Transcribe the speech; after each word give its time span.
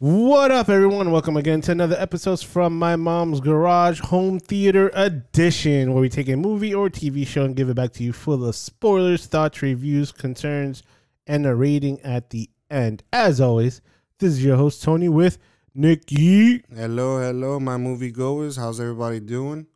What 0.00 0.52
up, 0.52 0.68
everyone? 0.68 1.10
Welcome 1.10 1.36
again 1.36 1.60
to 1.62 1.72
another 1.72 1.96
episode 1.98 2.38
from 2.38 2.78
my 2.78 2.94
mom's 2.94 3.40
garage 3.40 3.98
home 3.98 4.38
theater 4.38 4.92
edition, 4.94 5.92
where 5.92 6.00
we 6.00 6.08
take 6.08 6.28
a 6.28 6.36
movie 6.36 6.72
or 6.72 6.88
TV 6.88 7.26
show 7.26 7.42
and 7.44 7.56
give 7.56 7.68
it 7.68 7.74
back 7.74 7.94
to 7.94 8.04
you 8.04 8.12
full 8.12 8.46
of 8.46 8.54
spoilers, 8.54 9.26
thoughts, 9.26 9.60
reviews, 9.60 10.12
concerns, 10.12 10.84
and 11.26 11.44
a 11.46 11.52
rating 11.52 12.00
at 12.02 12.30
the 12.30 12.48
end. 12.70 13.02
As 13.12 13.40
always, 13.40 13.80
this 14.20 14.34
is 14.34 14.44
your 14.44 14.56
host 14.56 14.84
Tony 14.84 15.08
with 15.08 15.38
Nikki. 15.74 16.62
Hello, 16.72 17.18
hello, 17.20 17.58
my 17.58 17.76
movie 17.76 18.12
goers. 18.12 18.54
How's 18.54 18.78
everybody 18.78 19.18
doing? 19.18 19.66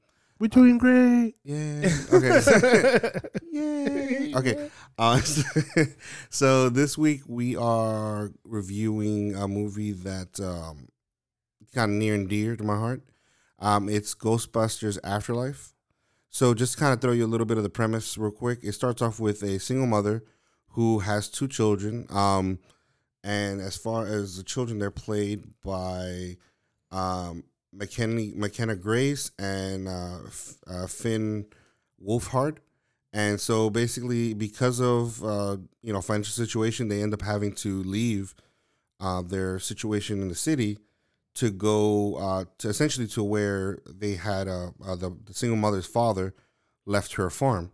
We're 0.42 0.48
doing 0.48 0.76
great. 0.76 1.36
Yeah. 1.44 1.88
Okay. 2.12 3.10
Yay. 3.52 4.34
Okay. 4.34 4.70
Uh, 4.98 5.20
so 6.30 6.68
this 6.68 6.98
week 6.98 7.20
we 7.28 7.54
are 7.54 8.32
reviewing 8.42 9.36
a 9.36 9.46
movie 9.46 9.92
that 9.92 10.40
um, 10.40 10.88
kind 11.72 11.92
of 11.92 11.96
near 11.96 12.16
and 12.16 12.28
dear 12.28 12.56
to 12.56 12.64
my 12.64 12.76
heart. 12.76 13.02
Um, 13.60 13.88
it's 13.88 14.16
Ghostbusters 14.16 14.98
Afterlife. 15.04 15.74
So 16.28 16.54
just 16.54 16.76
kind 16.76 16.92
of 16.92 17.00
throw 17.00 17.12
you 17.12 17.24
a 17.24 17.30
little 17.30 17.46
bit 17.46 17.56
of 17.56 17.62
the 17.62 17.70
premise 17.70 18.18
real 18.18 18.32
quick. 18.32 18.64
It 18.64 18.72
starts 18.72 19.00
off 19.00 19.20
with 19.20 19.44
a 19.44 19.60
single 19.60 19.86
mother 19.86 20.24
who 20.70 20.98
has 20.98 21.28
two 21.28 21.46
children. 21.46 22.04
Um, 22.10 22.58
and 23.22 23.60
as 23.60 23.76
far 23.76 24.08
as 24.08 24.38
the 24.38 24.42
children, 24.42 24.80
they're 24.80 24.90
played 24.90 25.44
by 25.64 26.36
um, 26.90 27.44
McKenna, 27.72 28.30
McKenna 28.34 28.76
Grace 28.76 29.30
and 29.38 29.88
uh, 29.88 30.18
uh, 30.66 30.86
Finn 30.86 31.46
Wolfhard. 32.04 32.58
And 33.12 33.40
so 33.40 33.70
basically, 33.70 34.34
because 34.34 34.80
of 34.80 35.22
uh, 35.22 35.58
you 35.82 35.92
know 35.92 36.00
financial 36.00 36.32
situation, 36.32 36.88
they 36.88 37.02
end 37.02 37.14
up 37.14 37.22
having 37.22 37.52
to 37.56 37.82
leave 37.82 38.34
uh, 39.00 39.22
their 39.22 39.58
situation 39.58 40.22
in 40.22 40.28
the 40.28 40.34
city 40.34 40.78
to 41.34 41.50
go 41.50 42.16
uh, 42.16 42.44
to 42.58 42.68
essentially 42.68 43.06
to 43.08 43.22
where 43.22 43.78
they 43.86 44.14
had 44.14 44.48
uh, 44.48 44.70
the, 44.80 45.16
the 45.24 45.34
single 45.34 45.56
mother's 45.56 45.86
father 45.86 46.34
left 46.86 47.14
her 47.14 47.30
farm. 47.30 47.72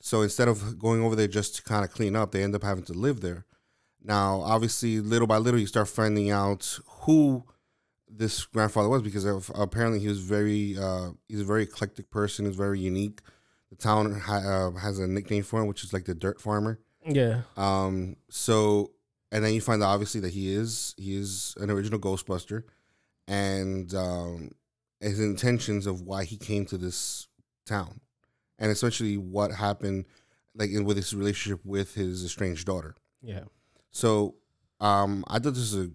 So 0.00 0.22
instead 0.22 0.48
of 0.48 0.78
going 0.78 1.02
over 1.02 1.16
there 1.16 1.28
just 1.28 1.56
to 1.56 1.62
kind 1.62 1.84
of 1.84 1.90
clean 1.90 2.14
up, 2.14 2.32
they 2.32 2.42
end 2.42 2.54
up 2.54 2.62
having 2.62 2.84
to 2.84 2.92
live 2.92 3.20
there. 3.20 3.46
Now, 4.02 4.42
obviously, 4.42 5.00
little 5.00 5.26
by 5.26 5.38
little, 5.38 5.58
you 5.58 5.66
start 5.66 5.88
finding 5.88 6.30
out 6.30 6.78
who 7.02 7.44
this 8.16 8.44
grandfather 8.44 8.88
was 8.88 9.02
because 9.02 9.24
of, 9.24 9.50
apparently 9.54 9.98
he 9.98 10.08
was 10.08 10.20
very 10.20 10.76
uh, 10.78 11.10
he's 11.28 11.40
a 11.40 11.44
very 11.44 11.64
eclectic 11.64 12.10
person. 12.10 12.46
He's 12.46 12.56
very 12.56 12.78
unique. 12.78 13.20
The 13.70 13.76
town 13.76 14.20
ha- 14.20 14.36
uh, 14.36 14.78
has 14.78 14.98
a 14.98 15.06
nickname 15.06 15.42
for 15.42 15.60
him, 15.60 15.66
which 15.66 15.82
is 15.82 15.92
like 15.92 16.04
the 16.04 16.14
dirt 16.14 16.40
farmer. 16.40 16.78
Yeah. 17.06 17.42
Um. 17.56 18.16
So, 18.30 18.92
and 19.32 19.44
then 19.44 19.52
you 19.52 19.60
find 19.60 19.82
out 19.82 19.88
obviously 19.88 20.20
that 20.20 20.32
he 20.32 20.54
is 20.54 20.94
he 20.96 21.16
is 21.16 21.54
an 21.58 21.70
original 21.70 21.98
Ghostbuster, 21.98 22.62
and 23.26 23.92
um, 23.94 24.52
his 25.00 25.20
intentions 25.20 25.86
of 25.86 26.02
why 26.02 26.24
he 26.24 26.36
came 26.36 26.64
to 26.66 26.78
this 26.78 27.26
town, 27.66 28.00
and 28.58 28.70
essentially 28.70 29.16
what 29.16 29.50
happened, 29.50 30.06
like 30.54 30.70
in, 30.70 30.84
with 30.84 30.96
his 30.96 31.12
relationship 31.14 31.60
with 31.64 31.94
his 31.94 32.24
estranged 32.24 32.66
daughter. 32.66 32.94
Yeah. 33.22 33.44
So, 33.90 34.36
um, 34.80 35.24
I 35.28 35.38
thought 35.38 35.54
this 35.54 35.72
is 35.72 35.86
a, 35.86 35.90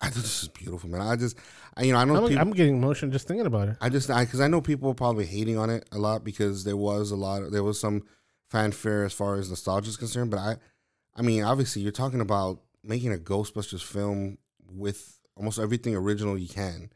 I 0.00 0.06
thought 0.08 0.22
this 0.22 0.42
is 0.42 0.48
beautiful, 0.48 0.90
man. 0.90 1.00
I 1.00 1.16
just, 1.16 1.36
I, 1.76 1.84
you 1.84 1.92
know, 1.92 1.98
I 1.98 2.04
know 2.04 2.16
I'm, 2.16 2.28
people. 2.28 2.42
I'm 2.42 2.50
getting 2.50 2.76
emotional 2.76 3.10
just 3.10 3.26
thinking 3.26 3.46
about 3.46 3.68
it. 3.68 3.76
I 3.80 3.88
just, 3.88 4.10
I 4.10 4.24
because 4.24 4.40
I 4.40 4.48
know 4.48 4.60
people 4.60 4.90
are 4.90 4.94
probably 4.94 5.26
hating 5.26 5.56
on 5.56 5.70
it 5.70 5.88
a 5.92 5.98
lot 5.98 6.24
because 6.24 6.64
there 6.64 6.76
was 6.76 7.10
a 7.10 7.16
lot, 7.16 7.50
there 7.50 7.62
was 7.62 7.80
some 7.80 8.02
fanfare 8.50 9.04
as 9.04 9.12
far 9.12 9.36
as 9.36 9.48
nostalgia 9.48 9.88
is 9.88 9.96
concerned. 9.96 10.30
But 10.30 10.40
I, 10.40 10.56
I 11.16 11.22
mean, 11.22 11.42
obviously, 11.42 11.82
you're 11.82 11.92
talking 11.92 12.20
about 12.20 12.60
making 12.82 13.12
a 13.12 13.16
Ghostbusters 13.16 13.82
film 13.82 14.38
with 14.70 15.20
almost 15.36 15.58
everything 15.58 15.94
original 15.94 16.36
you 16.36 16.48
can. 16.48 16.90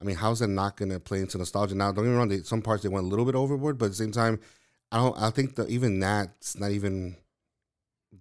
I 0.00 0.04
mean, 0.04 0.16
how's 0.16 0.40
that 0.40 0.48
not 0.48 0.76
going 0.76 0.90
to 0.90 1.00
play 1.00 1.20
into 1.20 1.38
nostalgia? 1.38 1.74
Now, 1.74 1.92
don't 1.92 2.04
get 2.04 2.10
me 2.10 2.16
wrong. 2.16 2.28
They, 2.28 2.42
some 2.42 2.62
parts 2.62 2.82
they 2.82 2.88
went 2.88 3.06
a 3.06 3.08
little 3.08 3.24
bit 3.24 3.34
overboard, 3.34 3.78
but 3.78 3.86
at 3.86 3.92
the 3.92 3.96
same 3.96 4.12
time, 4.12 4.40
I 4.92 4.98
don't. 4.98 5.16
I 5.18 5.30
think 5.30 5.56
that 5.56 5.70
even 5.70 6.00
that's 6.00 6.58
not 6.58 6.72
even 6.72 7.16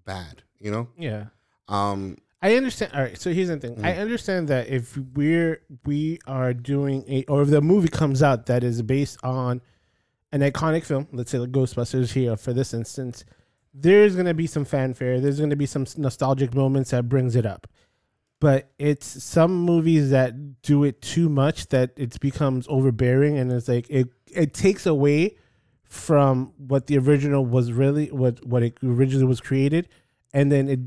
bad. 0.05 0.43
You 0.59 0.71
know. 0.71 0.89
Yeah. 0.97 1.25
Um. 1.67 2.17
I 2.43 2.57
understand. 2.57 2.91
All 2.93 3.01
right, 3.01 3.17
so 3.17 3.31
here's 3.31 3.47
the 3.47 3.57
thing. 3.57 3.83
I 3.85 3.93
mm. 3.93 3.99
understand 3.99 4.49
that 4.49 4.67
if 4.67 4.97
we're 5.15 5.61
we 5.85 6.19
are 6.27 6.53
doing 6.53 7.05
a 7.07 7.23
or 7.29 7.41
if 7.41 7.49
the 7.49 7.61
movie 7.61 7.87
comes 7.87 8.21
out 8.21 8.47
that 8.47 8.65
is 8.65 8.81
based 8.81 9.17
on 9.23 9.61
an 10.33 10.41
iconic 10.41 10.83
film, 10.83 11.07
let's 11.13 11.31
say 11.31 11.37
like 11.39 11.51
Ghostbusters 11.51 12.11
here 12.11 12.35
for 12.35 12.51
this 12.51 12.73
instance, 12.73 13.23
there's 13.73 14.17
gonna 14.17 14.33
be 14.33 14.45
some 14.45 14.65
fanfare. 14.65 15.21
There's 15.21 15.39
gonna 15.39 15.55
be 15.55 15.65
some 15.65 15.85
nostalgic 15.95 16.53
moments 16.53 16.91
that 16.91 17.07
brings 17.07 17.37
it 17.37 17.45
up. 17.45 17.65
But 18.41 18.73
it's 18.77 19.23
some 19.23 19.55
movies 19.55 20.09
that 20.09 20.61
do 20.63 20.83
it 20.83 21.01
too 21.01 21.29
much 21.29 21.69
that 21.69 21.91
it 21.95 22.19
becomes 22.19 22.67
overbearing 22.67 23.37
and 23.37 23.53
it's 23.53 23.69
like 23.69 23.89
it 23.89 24.09
it 24.29 24.53
takes 24.53 24.85
away 24.85 25.37
from 25.85 26.51
what 26.57 26.87
the 26.87 26.97
original 26.97 27.45
was 27.45 27.71
really 27.71 28.07
what 28.07 28.45
what 28.45 28.63
it 28.63 28.77
originally 28.83 29.27
was 29.27 29.39
created, 29.39 29.87
and 30.33 30.51
then 30.51 30.67
it 30.67 30.79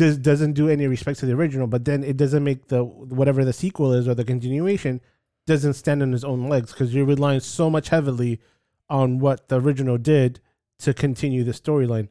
does 0.00 0.16
doesn't 0.18 0.54
do 0.54 0.68
any 0.68 0.86
respect 0.86 1.18
to 1.20 1.26
the 1.26 1.32
original, 1.34 1.66
but 1.66 1.84
then 1.84 2.02
it 2.02 2.16
doesn't 2.16 2.42
make 2.42 2.68
the 2.68 2.82
whatever 2.84 3.44
the 3.44 3.52
sequel 3.52 3.92
is 3.92 4.08
or 4.08 4.14
the 4.14 4.24
continuation 4.24 5.00
doesn't 5.46 5.74
stand 5.74 6.02
on 6.02 6.12
its 6.14 6.24
own 6.24 6.48
legs 6.48 6.72
because 6.72 6.94
you're 6.94 7.04
relying 7.14 7.40
so 7.40 7.68
much 7.70 7.88
heavily 7.90 8.40
on 8.88 9.18
what 9.18 9.48
the 9.48 9.60
original 9.60 9.98
did 9.98 10.40
to 10.78 10.92
continue 10.94 11.44
the 11.44 11.52
storyline. 11.52 12.08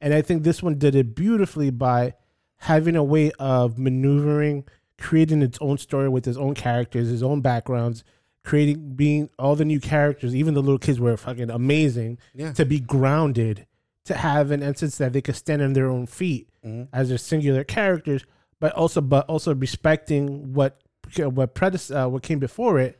And 0.00 0.12
I 0.14 0.22
think 0.22 0.42
this 0.42 0.62
one 0.62 0.78
did 0.78 0.94
it 0.94 1.14
beautifully 1.14 1.70
by 1.70 2.14
having 2.58 2.96
a 2.96 3.04
way 3.04 3.30
of 3.38 3.78
maneuvering, 3.78 4.64
creating 4.98 5.42
its 5.42 5.58
own 5.60 5.78
story 5.78 6.08
with 6.08 6.26
its 6.28 6.36
own 6.38 6.54
characters, 6.54 7.10
its 7.10 7.22
own 7.22 7.40
backgrounds, 7.40 8.02
creating 8.44 8.94
being 8.96 9.28
all 9.38 9.54
the 9.56 9.64
new 9.64 9.80
characters, 9.80 10.34
even 10.34 10.54
the 10.54 10.60
little 10.62 10.78
kids 10.78 10.98
were 11.00 11.16
fucking 11.16 11.50
amazing 11.50 12.18
Yeah. 12.34 12.52
to 12.54 12.64
be 12.64 12.80
grounded, 12.80 13.66
to 14.04 14.14
have 14.14 14.50
an 14.50 14.62
instance 14.62 14.98
that 14.98 15.12
they 15.12 15.20
could 15.20 15.36
stand 15.36 15.60
on 15.62 15.72
their 15.74 15.88
own 15.88 16.06
feet 16.06 16.48
Mhm. 16.64 16.88
as 16.92 17.08
their 17.10 17.18
singular 17.18 17.64
characters, 17.64 18.24
but 18.58 18.72
also 18.72 19.00
but 19.00 19.26
also 19.26 19.54
respecting 19.54 20.52
what 20.54 20.80
what 21.16 21.54
predec- 21.54 21.94
uh, 21.94 22.08
what 22.08 22.22
came 22.22 22.38
before 22.38 22.78
it 22.78 22.98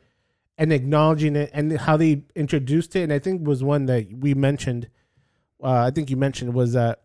and 0.57 0.73
acknowledging 0.73 1.35
it 1.35 1.49
and 1.53 1.71
how 1.79 1.95
they 1.97 2.23
introduced 2.35 2.95
it. 2.95 3.03
And 3.03 3.13
I 3.13 3.19
think 3.19 3.45
was 3.47 3.63
one 3.63 3.85
that 3.85 4.11
we 4.13 4.33
mentioned. 4.33 4.89
Uh, 5.63 5.85
I 5.87 5.91
think 5.91 6.09
you 6.09 6.17
mentioned 6.17 6.53
was 6.53 6.73
that 6.73 7.03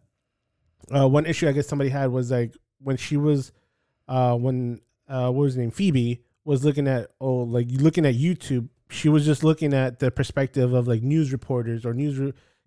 uh, 0.91 1.09
one 1.09 1.27
issue 1.27 1.49
I 1.49 1.53
guess 1.53 1.67
somebody 1.69 1.91
had 1.91 2.11
was 2.11 2.31
like 2.31 2.55
when 2.81 2.97
she 2.97 3.17
was 3.17 3.53
uh, 4.09 4.37
when 4.37 4.81
uh, 5.09 5.31
what 5.31 5.43
was 5.43 5.55
her 5.55 5.61
name 5.61 5.71
Phoebe 5.71 6.23
was 6.45 6.65
looking 6.65 6.87
at 6.89 7.11
oh 7.21 7.39
like 7.39 7.69
looking 7.71 8.05
at 8.07 8.15
YouTube. 8.15 8.69
She 8.89 9.09
was 9.09 9.25
just 9.25 9.43
looking 9.43 9.75
at 9.75 9.99
the 9.99 10.11
perspective 10.11 10.73
of 10.73 10.87
like 10.87 11.03
news 11.03 11.33
reporters 11.33 11.85
or 11.85 11.93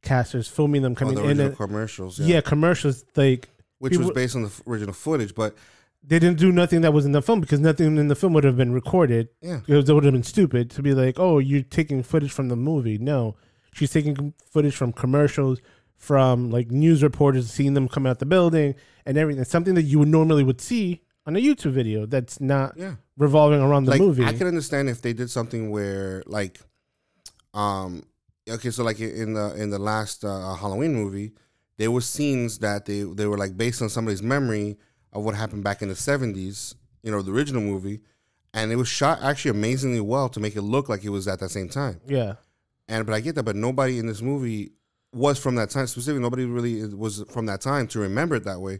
newscasters 0.04 0.50
filming 0.50 0.82
them 0.82 0.96
coming 0.96 1.18
Oh, 1.18 1.22
coming 1.22 1.38
the 1.38 1.44
in. 1.44 1.48
And, 1.50 1.58
commercials. 1.58 2.20
yeah. 2.20 2.42
commercials 2.42 3.06
like 3.16 3.50
Which 3.80 3.98
was 3.98 4.12
based 4.12 4.36
on 4.36 4.44
the 4.44 4.52
original 4.68 4.94
footage, 4.94 5.36
but 5.36 5.56
they 6.04 6.18
didn't 6.20 6.40
do 6.40 6.52
nothing 6.52 6.82
that 6.82 6.94
was 6.94 7.06
in 7.06 7.12
the 7.12 7.22
film 7.22 7.42
because 7.42 7.60
nothing 7.60 7.98
in 7.98 8.08
the 8.08 8.16
film 8.16 8.34
would 8.34 8.44
have 8.44 8.58
been 8.58 8.72
recorded. 8.74 9.30
yeah. 9.42 9.60
It, 9.68 9.90
would 9.90 10.04
have 10.06 10.14
been 10.14 10.24
stupid 10.24 10.70
to 10.72 10.82
be 10.82 10.94
like, 10.94 11.20
oh, 11.20 11.40
you're 11.40 11.62
taking 11.64 12.04
footage 12.04 12.32
from 12.32 12.48
the 12.48 12.56
movie. 12.56 12.98
No, 12.98 13.36
she's 13.74 13.92
taking 13.92 14.34
footage 14.50 14.76
from 14.76 14.94
commercials, 14.94 15.60
from 15.98 16.50
like 16.50 16.72
news 16.72 17.04
reporters 17.04 17.50
seeing 17.52 17.74
them 17.74 17.90
come 17.90 18.06
out 18.06 18.20
the 18.20 18.26
building 18.26 18.76
and 19.06 19.18
everything. 19.18 19.44
Something 19.44 19.76
that 19.76 19.84
you 19.84 20.00
would 20.00 20.08
normally 20.08 20.44
would 20.44 20.62
see 20.62 21.02
on 21.26 21.36
a 21.36 21.40
YouTube 21.40 21.72
video 21.74 22.06
that's 22.06 22.40
not 22.40 22.76
Yeah. 22.78 22.96
revolving 23.18 23.60
around 23.62 23.84
the 23.86 23.92
like 23.92 24.00
movie. 24.02 24.24
I 24.24 24.32
could 24.34 24.48
understand 24.48 24.90
if 24.90 25.02
they 25.02 25.12
did 25.12 25.30
something 25.30 25.70
where 25.70 26.24
like 26.26 26.62
um 27.54 28.04
okay 28.50 28.70
so 28.70 28.84
like 28.84 29.00
in 29.00 29.34
the 29.34 29.54
in 29.56 29.70
the 29.70 29.80
last 29.80 30.24
uh, 30.24 30.56
Halloween 30.56 30.94
movie 30.94 31.32
there 31.78 31.92
were 31.92 32.02
scenes 32.02 32.60
that 32.60 32.86
they 32.86 33.04
they 33.04 33.26
were 33.26 33.38
like 33.38 33.56
based 33.58 33.82
on 33.82 33.90
somebody's 33.90 34.24
memory 34.24 34.78
of 35.14 35.24
what 35.24 35.36
happened 35.36 35.64
back 35.64 35.82
in 35.82 35.90
the 35.90 35.96
70s 35.96 36.76
you 37.04 37.12
know 37.12 37.22
the 37.22 37.32
original 37.32 37.62
movie 37.62 38.02
and 38.54 38.72
it 38.72 38.76
was 38.76 38.88
shot 38.88 39.22
actually 39.22 39.52
amazingly 39.52 40.02
well 40.02 40.30
to 40.30 40.40
make 40.40 40.56
it 40.56 40.62
look 40.62 40.90
like 40.90 41.04
it 41.04 41.10
was 41.10 41.28
at 41.28 41.40
that 41.40 41.50
same 41.50 41.70
time. 41.70 42.02
Yeah, 42.08 42.36
and 42.88 43.06
but 43.06 43.14
I 43.14 43.20
get 43.20 43.36
that 43.36 43.44
but 43.44 43.56
nobody 43.56 44.00
in 44.00 44.08
this 44.08 44.22
movie 44.22 44.72
was 45.14 45.40
from 45.40 45.56
that 45.56 45.70
time 45.70 45.88
specifically 45.88 46.22
nobody 46.22 46.46
really 46.46 46.86
was 46.94 47.24
from 47.30 47.46
that 47.48 47.62
time 47.62 47.88
to 47.88 48.00
remember 48.00 48.36
it 48.36 48.44
that 48.46 48.60
way. 48.60 48.80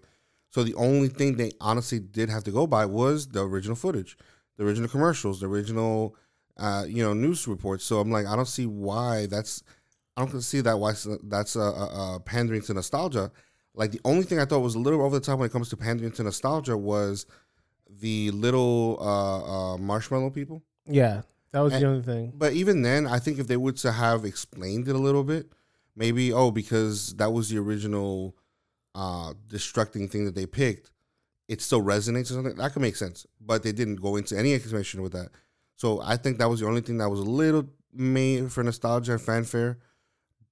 So 0.52 0.64
the 0.64 0.76
only 0.76 1.10
thing 1.10 1.38
they 1.38 1.52
honestly 1.62 2.00
did 2.00 2.30
have 2.30 2.44
to 2.46 2.52
go 2.52 2.66
by 2.66 2.86
was 2.86 3.28
the 3.28 3.46
original 3.46 3.76
footage, 3.76 4.18
the 4.58 4.66
original 4.66 4.90
commercials, 4.90 5.40
the 5.40 5.48
original, 5.48 6.16
uh, 6.60 6.86
you 6.88 7.04
know, 7.04 7.14
news 7.14 7.48
reports. 7.48 7.84
So 7.86 8.00
I'm 8.00 8.12
like, 8.12 8.26
I 8.28 8.36
don't 8.36 8.48
see 8.48 8.66
why 8.66 9.26
that's, 9.28 9.64
I 10.18 10.26
don't 10.26 10.42
see 10.42 10.62
that 10.62 10.78
why 10.80 10.94
that's 11.24 11.56
uh, 11.56 11.62
uh, 11.72 12.16
uh, 12.16 12.20
pandering 12.20 12.62
to 12.64 12.74
nostalgia. 12.74 13.32
Like 13.74 13.92
the 13.92 14.02
only 14.04 14.24
thing 14.24 14.40
I 14.40 14.46
thought 14.46 14.60
was 14.60 14.76
a 14.76 14.80
little 14.80 15.02
over 15.02 15.18
the 15.20 15.26
top 15.26 15.40
when 15.40 15.48
it 15.48 15.52
comes 15.54 15.70
to 15.70 15.78
pandering 15.78 16.12
to 16.14 16.24
nostalgia 16.24 16.76
was 16.78 17.26
the 17.90 18.32
little 18.32 18.98
uh, 19.02 19.74
uh, 19.74 19.78
marshmallow 19.78 20.30
people. 20.32 20.62
yeah, 20.86 21.22
that 21.52 21.62
was 21.62 21.74
And- 21.74 21.82
the 21.84 21.88
only 21.88 22.04
thing. 22.04 22.34
But 22.36 22.54
even 22.54 22.82
then, 22.82 23.08
I 23.08 23.20
think 23.20 23.40
if 23.40 23.48
they 23.48 23.58
would 23.58 23.78
to 23.78 23.92
have 23.92 24.26
explained 24.26 24.88
it 24.88 24.96
a 24.96 25.00
little 25.00 25.24
bit, 25.24 25.52
maybe 25.96 26.32
oh 26.34 26.52
because 26.52 27.14
that 27.16 27.32
was 27.34 27.50
the 27.50 27.58
original 27.58 28.36
uh 28.96 29.34
destructing 29.48 30.10
thing 30.10 30.26
that 30.26 30.34
they 30.36 30.46
picked 30.48 30.92
it 31.48 31.62
still 31.62 31.82
resonates 31.82 32.30
or 32.32 32.34
something. 32.36 32.56
That 32.56 32.74
could 32.74 32.82
make 32.82 32.96
sense, 32.96 33.26
but 33.42 33.64
they 33.64 33.72
didn't 33.72 33.96
go 33.98 34.16
into 34.18 34.38
any 34.38 34.54
explanation 34.54 35.02
with 35.02 35.14
that. 35.14 35.30
So 35.80 36.02
I 36.04 36.18
think 36.18 36.40
that 36.40 36.50
was 36.50 36.60
the 36.60 36.68
only 36.68 36.82
thing 36.82 36.98
that 36.98 37.08
was 37.08 37.22
a 37.22 37.24
little 37.24 37.66
made 37.94 38.52
for 38.52 38.62
nostalgia 38.66 39.14
and 39.14 39.22
fanfare. 39.22 39.78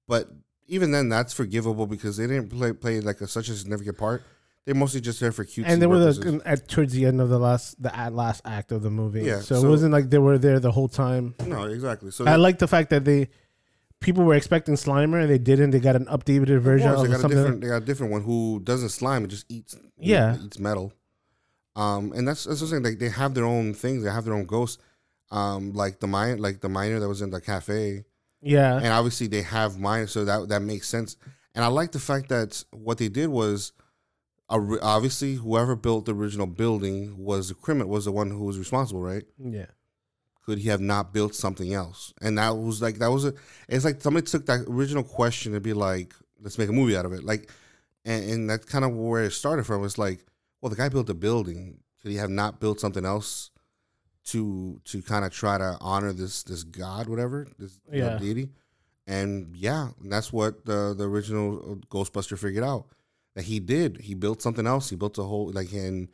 But 0.06 0.30
even 0.68 0.90
then, 0.90 1.10
that's 1.10 1.34
forgivable 1.34 1.86
because 1.86 2.16
they 2.16 2.26
didn't 2.26 2.48
play 2.48 2.72
play 2.72 3.02
like 3.02 3.20
a, 3.20 3.28
such 3.28 3.50
a 3.50 3.54
significant 3.54 3.98
part. 3.98 4.22
They're 4.64 4.74
mostly 4.74 5.02
just 5.02 5.20
there 5.20 5.30
for 5.30 5.44
cute. 5.44 5.66
and 5.66 5.82
they 5.82 5.86
were 5.86 5.98
the, 5.98 6.40
at 6.46 6.66
towards 6.66 6.94
the 6.94 7.04
end 7.04 7.20
of 7.20 7.28
the 7.28 7.38
last 7.38 7.82
the 7.82 7.94
at 7.94 8.14
last 8.14 8.40
act 8.46 8.72
of 8.72 8.80
the 8.80 8.88
movie. 8.88 9.20
Yeah, 9.20 9.40
so, 9.40 9.60
so- 9.60 9.66
it 9.66 9.68
wasn't 9.68 9.92
like 9.92 10.08
they 10.08 10.16
were 10.16 10.38
there 10.38 10.60
the 10.60 10.72
whole 10.72 10.88
time. 10.88 11.34
no, 11.46 11.64
exactly. 11.64 12.10
So 12.10 12.24
I 12.24 12.36
like 12.36 12.58
the 12.58 12.66
fact 12.66 12.88
that 12.88 13.04
they 13.04 13.28
people 14.00 14.24
were 14.24 14.34
expecting 14.34 14.76
Slimer 14.76 15.20
and 15.20 15.28
they 15.28 15.36
didn't. 15.36 15.72
They 15.72 15.80
got 15.80 15.94
an 15.96 16.06
updated 16.06 16.60
version 16.60 16.88
Of 16.88 16.96
course, 16.96 17.06
they 17.06 17.12
got 17.12 17.18
a 17.18 17.20
something. 17.20 17.38
different. 17.38 17.60
They 17.60 17.68
got 17.68 17.82
a 17.82 17.84
different 17.84 18.12
one 18.12 18.22
who 18.22 18.60
doesn't 18.64 18.88
slime 18.88 19.24
and 19.24 19.30
just 19.30 19.44
eats. 19.50 19.76
Yeah. 19.98 20.38
eats 20.42 20.58
metal. 20.58 20.94
Um, 21.76 22.12
and 22.16 22.26
that's 22.26 22.44
that's 22.44 22.62
what 22.62 22.68
I'm 22.68 22.70
saying. 22.70 22.82
Like 22.84 22.98
they 22.98 23.10
have 23.10 23.34
their 23.34 23.44
own 23.44 23.74
things. 23.74 24.02
They 24.04 24.10
have 24.10 24.24
their 24.24 24.34
own 24.34 24.46
ghosts. 24.46 24.78
Um, 25.30 25.72
like 25.72 26.00
the 26.00 26.06
mine, 26.06 26.38
like 26.38 26.60
the 26.60 26.68
miner 26.68 26.98
that 27.00 27.08
was 27.08 27.20
in 27.20 27.30
the 27.30 27.40
cafe, 27.40 28.04
yeah, 28.40 28.76
and 28.76 28.88
obviously 28.88 29.26
they 29.26 29.42
have 29.42 29.78
miners, 29.78 30.12
so 30.12 30.24
that 30.24 30.48
that 30.48 30.62
makes 30.62 30.88
sense. 30.88 31.16
And 31.54 31.64
I 31.64 31.68
like 31.68 31.92
the 31.92 31.98
fact 31.98 32.28
that 32.28 32.64
what 32.70 32.98
they 32.98 33.08
did 33.08 33.28
was, 33.28 33.72
obviously, 34.48 35.34
whoever 35.34 35.76
built 35.76 36.06
the 36.06 36.14
original 36.14 36.46
building 36.46 37.18
was 37.18 37.48
the 37.48 37.54
criminal, 37.54 37.88
was 37.88 38.06
the 38.06 38.12
one 38.12 38.30
who 38.30 38.44
was 38.44 38.58
responsible, 38.58 39.02
right? 39.02 39.24
yeah, 39.38 39.66
could 40.46 40.58
he 40.58 40.70
have 40.70 40.80
not 40.80 41.12
built 41.12 41.34
something 41.34 41.74
else? 41.74 42.14
And 42.22 42.38
that 42.38 42.56
was 42.56 42.80
like 42.80 42.98
that 43.00 43.10
was 43.10 43.26
a. 43.26 43.34
It's 43.68 43.84
like 43.84 44.00
somebody 44.00 44.26
took 44.26 44.46
that 44.46 44.64
original 44.66 45.02
question 45.02 45.52
and 45.52 45.62
be 45.62 45.74
like, 45.74 46.14
let's 46.40 46.56
make 46.56 46.70
a 46.70 46.72
movie 46.72 46.96
out 46.96 47.04
of 47.04 47.12
it. 47.12 47.22
Like, 47.22 47.50
and, 48.06 48.30
and 48.30 48.50
that's 48.50 48.64
kind 48.64 48.84
of 48.84 48.94
where 48.94 49.24
it 49.24 49.32
started 49.32 49.66
from. 49.66 49.84
It's 49.84 49.98
like, 49.98 50.24
well, 50.62 50.70
the 50.70 50.76
guy 50.76 50.88
built 50.88 51.10
a 51.10 51.14
building. 51.14 51.80
Could 52.00 52.12
he 52.12 52.16
have 52.16 52.30
not 52.30 52.60
built 52.60 52.80
something 52.80 53.04
else 53.04 53.50
to 54.32 54.80
to 54.84 55.02
kind 55.02 55.24
of 55.24 55.32
try 55.32 55.58
to 55.58 55.76
honor 55.80 56.12
this 56.12 56.42
this 56.42 56.64
god, 56.64 57.08
whatever, 57.08 57.46
this 57.58 57.78
Yeah. 57.92 58.18
deity? 58.18 58.50
And 59.06 59.56
yeah, 59.56 59.90
that's 60.04 60.32
what 60.32 60.64
the 60.64 60.94
the 60.96 61.04
original 61.08 61.78
Ghostbuster 61.90 62.38
figured 62.38 62.64
out 62.64 62.86
that 63.34 63.44
he 63.44 63.58
did. 63.60 64.02
He 64.02 64.14
built 64.14 64.42
something 64.42 64.66
else. 64.66 64.90
He 64.90 64.96
built 64.96 65.18
a 65.18 65.22
whole 65.22 65.50
like 65.52 65.72
and 65.72 66.08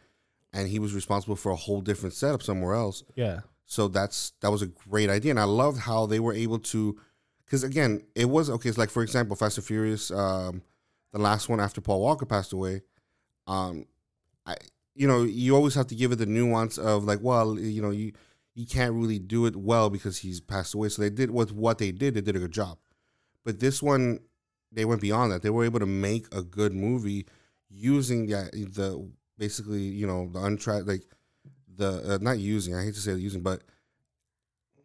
and 0.52 0.68
he 0.68 0.78
was 0.78 0.94
responsible 0.94 1.36
for 1.36 1.50
a 1.50 1.56
whole 1.56 1.80
different 1.80 2.14
setup 2.14 2.42
somewhere 2.42 2.74
else. 2.74 3.02
yeah, 3.16 3.40
So 3.66 3.88
that's 3.88 4.32
that 4.40 4.50
was 4.52 4.62
a 4.62 4.68
great 4.68 5.10
idea, 5.10 5.30
and 5.32 5.40
I 5.40 5.44
loved 5.44 5.80
how 5.80 6.06
they 6.06 6.20
were 6.20 6.32
able 6.32 6.60
to, 6.60 6.96
because 7.44 7.64
again, 7.64 8.02
it 8.14 8.26
was 8.26 8.48
okay. 8.48 8.68
It's 8.68 8.78
like 8.78 8.90
for 8.90 9.02
example, 9.02 9.34
Fast 9.34 9.58
and 9.58 9.66
Furious, 9.66 10.12
um, 10.12 10.62
the 11.12 11.18
last 11.18 11.48
one 11.48 11.58
after 11.60 11.80
Paul 11.80 12.00
Walker 12.00 12.26
passed 12.26 12.52
away. 12.52 12.82
Um, 13.48 13.86
I 14.46 14.54
you 14.94 15.08
know 15.08 15.22
you 15.22 15.54
always 15.54 15.74
have 15.74 15.86
to 15.88 15.94
give 15.94 16.12
it 16.12 16.16
the 16.16 16.26
nuance 16.26 16.78
of 16.78 17.04
like, 17.04 17.20
well, 17.22 17.58
you 17.58 17.82
know 17.82 17.90
you 17.90 18.12
you 18.54 18.66
can't 18.66 18.94
really 18.94 19.18
do 19.18 19.46
it 19.46 19.56
well 19.56 19.90
because 19.90 20.18
he's 20.18 20.40
passed 20.40 20.74
away. 20.74 20.88
So 20.88 21.02
they 21.02 21.10
did 21.10 21.30
with 21.30 21.52
what 21.52 21.78
they 21.78 21.90
did, 21.90 22.14
they 22.14 22.20
did 22.20 22.36
a 22.36 22.40
good 22.40 22.52
job. 22.52 22.78
But 23.44 23.60
this 23.60 23.82
one, 23.82 24.20
they 24.70 24.84
went 24.84 25.00
beyond 25.00 25.32
that. 25.32 25.42
They 25.42 25.50
were 25.50 25.64
able 25.64 25.80
to 25.80 25.86
make 25.86 26.32
a 26.32 26.42
good 26.42 26.72
movie 26.72 27.26
using 27.68 28.26
the 28.26 28.50
the 28.52 29.08
basically 29.38 29.82
you 29.82 30.06
know 30.06 30.28
the 30.32 30.40
untried 30.40 30.86
like 30.86 31.02
the 31.76 32.14
uh, 32.14 32.18
not 32.20 32.38
using 32.38 32.74
I 32.74 32.84
hate 32.84 32.94
to 32.94 33.00
say 33.00 33.14
using 33.14 33.42
but 33.42 33.62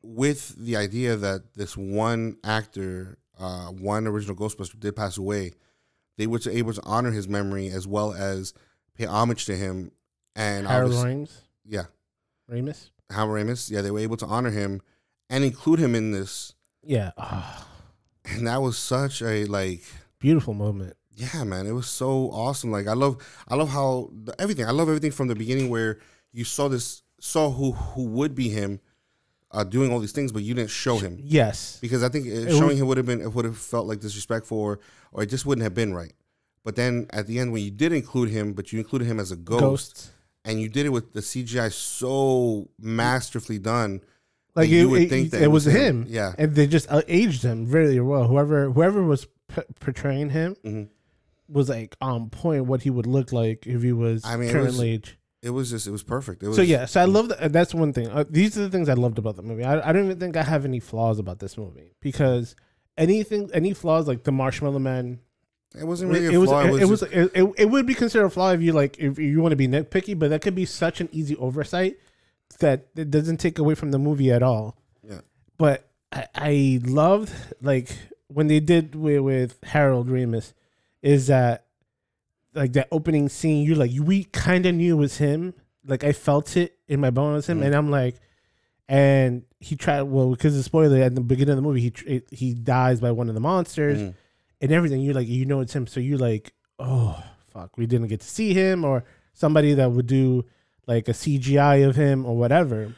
with 0.01 0.55
the 0.57 0.75
idea 0.75 1.15
that 1.15 1.53
this 1.53 1.77
one 1.77 2.37
actor 2.43 3.17
uh, 3.39 3.67
one 3.67 4.07
original 4.07 4.35
Ghostbuster 4.35 4.79
did 4.79 4.95
pass 4.95 5.17
away 5.17 5.53
they 6.17 6.25
were 6.27 6.39
able 6.49 6.73
to 6.73 6.81
honor 6.83 7.11
his 7.11 7.27
memory 7.27 7.67
as 7.67 7.85
well 7.87 8.13
as 8.13 8.53
pay 8.95 9.05
homage 9.05 9.45
to 9.45 9.55
him 9.55 9.91
and 10.35 10.67
Harold 10.67 11.29
yeah. 11.65 11.83
Ramis, 12.51 12.89
Harold 13.09 13.31
Ramis 13.47 13.69
yeah 13.69 13.81
they 13.81 13.91
were 13.91 13.99
able 13.99 14.17
to 14.17 14.25
honor 14.25 14.51
him 14.51 14.81
and 15.29 15.43
include 15.43 15.79
him 15.79 15.95
in 15.95 16.11
this. 16.11 16.53
Yeah, 16.83 17.11
Ah, 17.17 17.67
and 18.25 18.47
that 18.47 18.61
was 18.61 18.77
such 18.77 19.21
a 19.21 19.45
like 19.45 19.83
beautiful 20.19 20.53
moment. 20.53 20.95
yeah 21.15 21.43
man 21.43 21.67
it 21.67 21.71
was 21.73 21.87
so 21.87 22.29
awesome. 22.31 22.71
Like 22.71 22.87
i 22.87 22.93
love 22.93 23.17
i 23.47 23.55
love 23.55 23.69
how 23.69 24.09
the, 24.23 24.33
everything 24.41 24.65
i 24.65 24.71
love 24.71 24.87
everything 24.87 25.11
from 25.11 25.27
the 25.27 25.35
beginning 25.35 25.69
where 25.69 25.99
you 26.31 26.43
saw 26.45 26.67
this 26.69 27.03
saw 27.19 27.49
who 27.51 27.71
who 27.73 28.05
would 28.05 28.33
be 28.35 28.49
him 28.49 28.79
uh 29.51 29.63
doing 29.63 29.91
all 29.91 29.99
these 29.99 30.11
things 30.13 30.31
but 30.31 30.43
you 30.43 30.53
didn't 30.53 30.69
show 30.69 30.97
him. 30.97 31.17
Yes, 31.21 31.77
because 31.81 32.03
i 32.03 32.09
think 32.09 32.25
It 32.27 32.49
showing 32.51 32.69
was- 32.69 32.79
him 32.79 32.87
would 32.87 32.97
have 32.97 33.05
been 33.05 33.21
it 33.21 33.33
would 33.33 33.45
have 33.45 33.57
felt 33.57 33.87
like 33.87 33.99
disrespectful 33.99 34.57
or, 34.57 34.79
or 35.11 35.23
it 35.23 35.27
just 35.29 35.45
wouldn't 35.45 35.63
have 35.63 35.73
been 35.73 35.93
right. 35.93 36.13
But 36.63 36.75
then 36.75 37.07
at 37.11 37.25
the 37.27 37.39
end 37.39 37.51
when 37.51 37.63
you 37.63 37.71
did 37.71 37.91
include 37.93 38.29
him 38.29 38.53
but 38.53 38.71
you 38.71 38.79
included 38.79 39.05
him 39.05 39.19
as 39.19 39.31
a 39.31 39.35
ghost, 39.35 39.59
ghosts. 39.61 40.11
And 40.49 40.59
you 40.59 40.67
did 40.69 40.85
it 40.85 40.89
with 40.89 41.13
the 41.13 41.19
cgi 41.21 41.71
so 41.71 42.67
masterfully 42.79 43.59
done 43.59 44.01
Like 44.55 44.69
you 44.69 44.81
it, 44.87 44.91
would 44.91 45.01
it- 45.03 45.09
think 45.09 45.31
that 45.31 45.41
it, 45.41 45.45
it 45.45 45.51
was 45.51 45.65
him. 45.65 46.03
him. 46.03 46.05
Yeah. 46.09 46.33
and 46.37 46.55
they 46.55 46.67
just 46.67 46.91
uh, 46.91 47.01
aged 47.07 47.43
him 47.43 47.69
really 47.69 47.99
well. 47.99 48.25
Whoever 48.27 48.69
whoever 48.71 49.03
was 49.03 49.27
p- 49.53 49.61
portraying 49.79 50.29
him 50.31 50.55
Mhm. 50.65 50.87
was 51.47 51.69
like 51.69 51.95
on 52.01 52.29
point. 52.29 52.65
What 52.65 52.81
he 52.81 52.89
would 52.89 53.05
look 53.07 53.31
like 53.31 53.65
if 53.67 53.81
he 53.83 53.93
was 53.93 54.25
I 54.25 54.35
mean, 54.37 54.49
it 54.49 54.51
current 54.51 54.79
age. 54.81 55.17
it 55.41 55.51
was 55.51 55.69
just 55.69 55.87
it 55.87 55.91
was 55.91 56.03
perfect 56.03 56.43
it 56.43 56.47
was 56.49 56.55
So 56.57 56.61
yeah, 56.63 56.85
so 56.85 56.99
I 57.01 57.05
love 57.05 57.29
that. 57.29 57.53
That's 57.53 57.73
one 57.73 57.93
thing. 57.93 58.07
Uh, 58.07 58.25
these 58.29 58.57
are 58.57 58.61
the 58.67 58.69
things 58.69 58.89
I 58.89 58.93
loved 59.05 59.17
about 59.19 59.35
the 59.37 59.43
movie. 59.43 59.63
I, 59.63 59.73
I 59.87 59.91
don't 59.93 60.05
even 60.05 60.19
think 60.19 60.35
I 60.35 60.43
have 60.43 60.65
any 60.65 60.79
flaws 60.79 61.19
about 61.19 61.39
this 61.39 61.57
movie 61.57 61.93
because 62.01 62.55
anything, 62.97 63.49
any 63.53 63.73
flaws 63.73 64.07
like 64.07 64.23
the 64.23 64.31
Marshmallow 64.33 64.79
Man, 64.79 65.19
it 65.77 65.83
wasn't 65.85 66.11
really 66.11 66.27
a 66.27 66.31
it 66.31 66.37
was, 66.37 66.49
flaw 66.49 66.61
it, 66.61 66.65
it 66.73 66.81
it 66.81 66.85
was 66.85 67.01
was, 67.01 67.11
it, 67.11 67.31
it, 67.35 67.53
it 67.57 67.65
would 67.69 67.85
be 67.85 67.93
considered 67.93 68.25
a 68.25 68.29
flaw 68.29 68.51
if 68.51 68.61
you 68.61 68.73
like, 68.73 68.97
if 68.99 69.19
you 69.19 69.39
want 69.41 69.51
to 69.51 69.55
be 69.55 69.67
nitpicky, 69.67 70.17
but 70.17 70.29
that 70.31 70.41
could 70.41 70.55
be 70.55 70.65
such 70.65 70.99
an 71.01 71.09
easy 71.11 71.35
oversight 71.37 71.97
that 72.59 72.87
it 72.95 73.11
doesn't 73.11 73.37
take 73.37 73.59
away 73.59 73.75
from 73.75 73.91
the 73.91 73.99
movie 73.99 74.31
at 74.31 74.41
all. 74.41 74.75
Yeah. 75.07 75.19
But 75.57 75.87
I, 76.11 76.25
I 76.35 76.79
loved 76.83 77.31
like 77.61 77.89
when 78.27 78.47
they 78.47 78.59
did 78.59 78.95
with, 78.95 79.21
with 79.21 79.57
Harold 79.63 80.07
Ramis, 80.09 80.53
is 81.01 81.27
that 81.27 81.65
like 82.55 82.73
that 82.73 82.87
opening 82.91 83.29
scene? 83.29 83.63
You 83.65 83.75
like 83.75 83.91
we 84.01 84.23
kind 84.25 84.65
of 84.65 84.73
knew 84.75 84.95
it 84.95 84.99
was 84.99 85.17
him. 85.17 85.53
Like 85.85 86.03
I 86.03 86.11
felt 86.13 86.57
it 86.57 86.77
in 86.87 86.99
my 86.99 87.09
bones, 87.11 87.47
him, 87.47 87.59
Mhm. 87.61 87.65
and 87.65 87.75
I'm 87.75 87.89
like, 87.91 88.15
and 88.87 89.43
he 89.59 89.75
tried 89.75 90.03
well 90.03 90.31
because 90.31 90.55
the 90.55 90.63
spoiler 90.63 90.97
at 91.01 91.15
the 91.15 91.21
beginning 91.21 91.51
of 91.51 91.55
the 91.57 91.61
movie, 91.61 91.93
he 92.05 92.21
he 92.31 92.53
dies 92.53 92.99
by 92.99 93.11
one 93.11 93.29
of 93.29 93.35
the 93.35 93.39
monsters 93.41 93.99
Mhm. 93.99 94.13
And 94.61 94.71
everything. 94.71 95.01
You 95.01 95.13
like 95.13 95.27
you 95.27 95.45
know 95.45 95.61
it's 95.61 95.73
him, 95.75 95.87
so 95.87 95.99
you 95.99 96.17
like 96.17 96.53
oh 96.79 97.21
fuck, 97.53 97.77
we 97.77 97.85
didn't 97.85 98.07
get 98.07 98.19
to 98.21 98.27
see 98.27 98.53
him 98.53 98.83
or 98.85 99.03
somebody 99.33 99.73
that 99.73 99.91
would 99.91 100.07
do 100.07 100.45
like 100.87 101.07
a 101.07 101.13
CGI 101.13 101.87
of 101.87 101.95
him 101.95 102.25
or 102.25 102.35
whatever, 102.37 102.93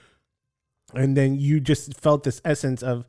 and 0.93 1.15
then 1.15 1.39
you 1.39 1.59
just 1.59 1.93
felt 1.99 2.23
this 2.23 2.41
essence 2.43 2.81
of 2.81 3.05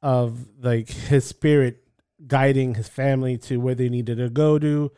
of 0.00 0.46
like 0.60 0.88
his 0.90 1.24
spirit 1.24 1.82
guiding 2.26 2.74
his 2.76 2.88
family 2.88 3.36
to 3.36 3.58
where 3.58 3.74
they 3.74 3.88
needed 3.88 4.16
to 4.18 4.28
go 4.30 4.58
to 4.58 4.90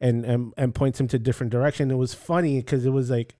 and 0.00 0.24
and, 0.24 0.52
and 0.56 0.74
points 0.74 0.98
him 0.98 1.06
to 1.08 1.18
different 1.18 1.52
direction 1.52 1.90
it 1.90 1.94
was 1.96 2.14
funny 2.14 2.58
because 2.58 2.84
it 2.86 2.90
was 2.90 3.10
like 3.10 3.36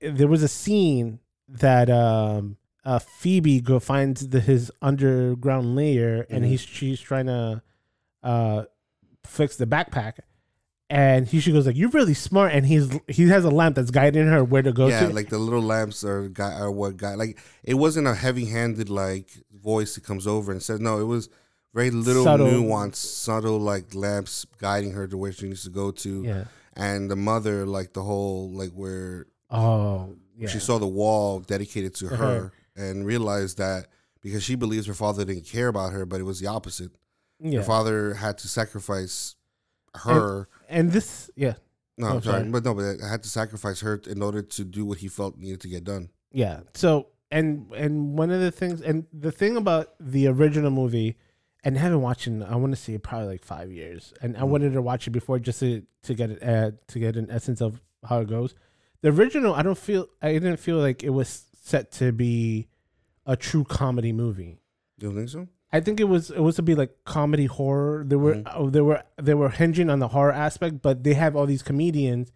there 0.00 0.28
was 0.28 0.42
a 0.42 0.48
scene 0.48 1.18
that 1.48 1.90
um 1.90 2.56
uh 2.86 2.98
phoebe 2.98 3.60
go 3.60 3.78
finds 3.78 4.28
the 4.28 4.40
his 4.40 4.70
underground 4.80 5.74
lair 5.76 6.26
and 6.30 6.44
Mhm. 6.44 6.48
he's 6.48 6.60
she's 6.62 7.00
trying 7.00 7.26
to 7.26 7.62
uh 8.22 8.64
fix 9.24 9.56
the 9.56 9.66
backpack 9.66 10.14
and 10.88 11.28
he 11.28 11.38
she 11.40 11.52
goes 11.52 11.66
like 11.66 11.76
you're 11.76 11.90
really 11.90 12.14
smart 12.14 12.52
and 12.52 12.66
he's 12.66 12.90
he 13.06 13.28
has 13.28 13.44
a 13.44 13.50
lamp 13.50 13.76
that's 13.76 13.90
guiding 13.90 14.26
her 14.26 14.42
where 14.42 14.62
to 14.62 14.72
go 14.72 14.88
yeah, 14.88 15.06
to 15.06 15.12
like 15.12 15.28
the 15.28 15.38
little 15.38 15.62
lamps 15.62 16.02
are 16.04 16.28
guy 16.28 16.52
are 16.52 16.70
what 16.70 16.96
guy 16.96 17.14
like 17.14 17.38
it 17.62 17.74
wasn't 17.74 18.06
a 18.06 18.14
heavy 18.14 18.46
handed 18.46 18.88
like 18.90 19.30
voice 19.62 19.94
that 19.94 20.04
comes 20.04 20.26
over 20.26 20.50
and 20.52 20.62
says 20.62 20.80
no, 20.80 20.98
it 20.98 21.04
was 21.04 21.28
very 21.72 21.90
little 21.92 22.24
Subtle. 22.24 22.48
nuanced, 22.48 22.96
subtle 22.96 23.58
like 23.60 23.94
lamps 23.94 24.44
guiding 24.58 24.90
her 24.92 25.06
to 25.06 25.16
where 25.16 25.30
she 25.32 25.46
needs 25.46 25.62
to 25.62 25.70
go 25.70 25.92
to. 25.92 26.24
yeah 26.24 26.44
And 26.74 27.08
the 27.08 27.14
mother, 27.16 27.64
like 27.66 27.92
the 27.92 28.02
whole 28.02 28.50
like 28.50 28.72
where 28.72 29.26
oh 29.50 30.16
yeah 30.36 30.48
she 30.48 30.58
saw 30.58 30.78
the 30.78 30.88
wall 30.88 31.38
dedicated 31.40 31.94
to 31.96 32.08
To 32.08 32.16
her 32.16 32.26
her. 32.26 32.52
and 32.74 33.06
realized 33.06 33.58
that 33.58 33.86
because 34.22 34.42
she 34.42 34.56
believes 34.56 34.86
her 34.88 34.94
father 34.94 35.24
didn't 35.24 35.44
care 35.46 35.68
about 35.68 35.92
her, 35.92 36.04
but 36.04 36.20
it 36.20 36.24
was 36.24 36.40
the 36.40 36.48
opposite. 36.48 36.90
Yeah 37.40 37.58
Her 37.58 37.64
father 37.64 38.14
had 38.14 38.38
to 38.38 38.48
sacrifice 38.48 39.34
her. 40.04 40.48
and 40.68 40.92
this 40.92 41.30
yeah 41.36 41.54
no, 41.98 42.06
oh, 42.06 42.10
I'm 42.16 42.22
sorry, 42.22 42.40
sorry. 42.40 42.50
but 42.50 42.64
no, 42.64 42.72
but 42.74 42.96
I 43.04 43.08
had 43.10 43.22
to 43.24 43.28
sacrifice 43.28 43.80
her 43.80 44.00
in 44.06 44.22
order 44.22 44.40
to 44.40 44.64
do 44.64 44.86
what 44.86 44.98
he 44.98 45.08
felt 45.08 45.36
needed 45.36 45.60
to 45.62 45.68
get 45.68 45.84
done. 45.84 46.08
Yeah. 46.32 46.60
So 46.74 47.08
and 47.30 47.70
and 47.74 48.16
one 48.16 48.30
of 48.30 48.40
the 48.40 48.50
things 48.50 48.80
and 48.80 49.04
the 49.12 49.30
thing 49.30 49.56
about 49.58 49.88
the 50.00 50.26
original 50.28 50.70
movie 50.70 51.16
and 51.62 51.76
I 51.76 51.80
haven't 51.82 52.00
watched 52.00 52.26
it. 52.26 52.42
I 52.42 52.56
want 52.56 52.72
to 52.72 52.76
say 52.80 52.96
probably 52.96 53.26
like 53.28 53.44
five 53.44 53.70
years, 53.70 54.14
and 54.22 54.34
I 54.36 54.40
Mhm. 54.40 54.48
wanted 54.48 54.72
to 54.72 54.80
watch 54.80 55.06
it 55.06 55.10
before 55.10 55.38
just 55.38 55.60
to 55.60 55.82
to 56.04 56.14
get 56.14 56.30
it 56.30 56.42
uh, 56.42 56.70
to 56.88 56.98
get 56.98 57.16
an 57.16 57.30
essence 57.30 57.60
of 57.60 57.82
how 58.08 58.20
it 58.20 58.28
goes. 58.30 58.54
The 59.02 59.10
original, 59.10 59.52
I 59.54 59.62
don't 59.62 59.76
feel 59.76 60.08
I 60.22 60.32
didn't 60.32 60.56
feel 60.56 60.78
like 60.78 61.02
it 61.02 61.10
was 61.10 61.44
set 61.62 61.90
to 61.92 62.12
be 62.12 62.68
a 63.26 63.36
true 63.36 63.64
comedy 63.64 64.12
movie. 64.12 64.58
You 64.98 65.08
don't 65.08 65.16
think 65.16 65.28
so? 65.28 65.48
I 65.72 65.80
think 65.80 66.00
it 66.00 66.04
was 66.04 66.30
it 66.30 66.40
was 66.40 66.56
to 66.56 66.62
be 66.62 66.74
like 66.74 67.04
comedy 67.04 67.46
horror. 67.46 68.04
There 68.06 68.18
were 68.18 68.36
Mhm. 68.36 68.66
uh, 68.66 68.70
they 68.70 68.80
were 68.80 69.02
they 69.22 69.34
were 69.34 69.50
hinging 69.50 69.88
on 69.90 69.98
the 70.00 70.08
horror 70.08 70.32
aspect, 70.32 70.82
but 70.82 71.04
they 71.04 71.14
have 71.14 71.36
all 71.36 71.46
these 71.46 71.62
comedians 71.62 72.32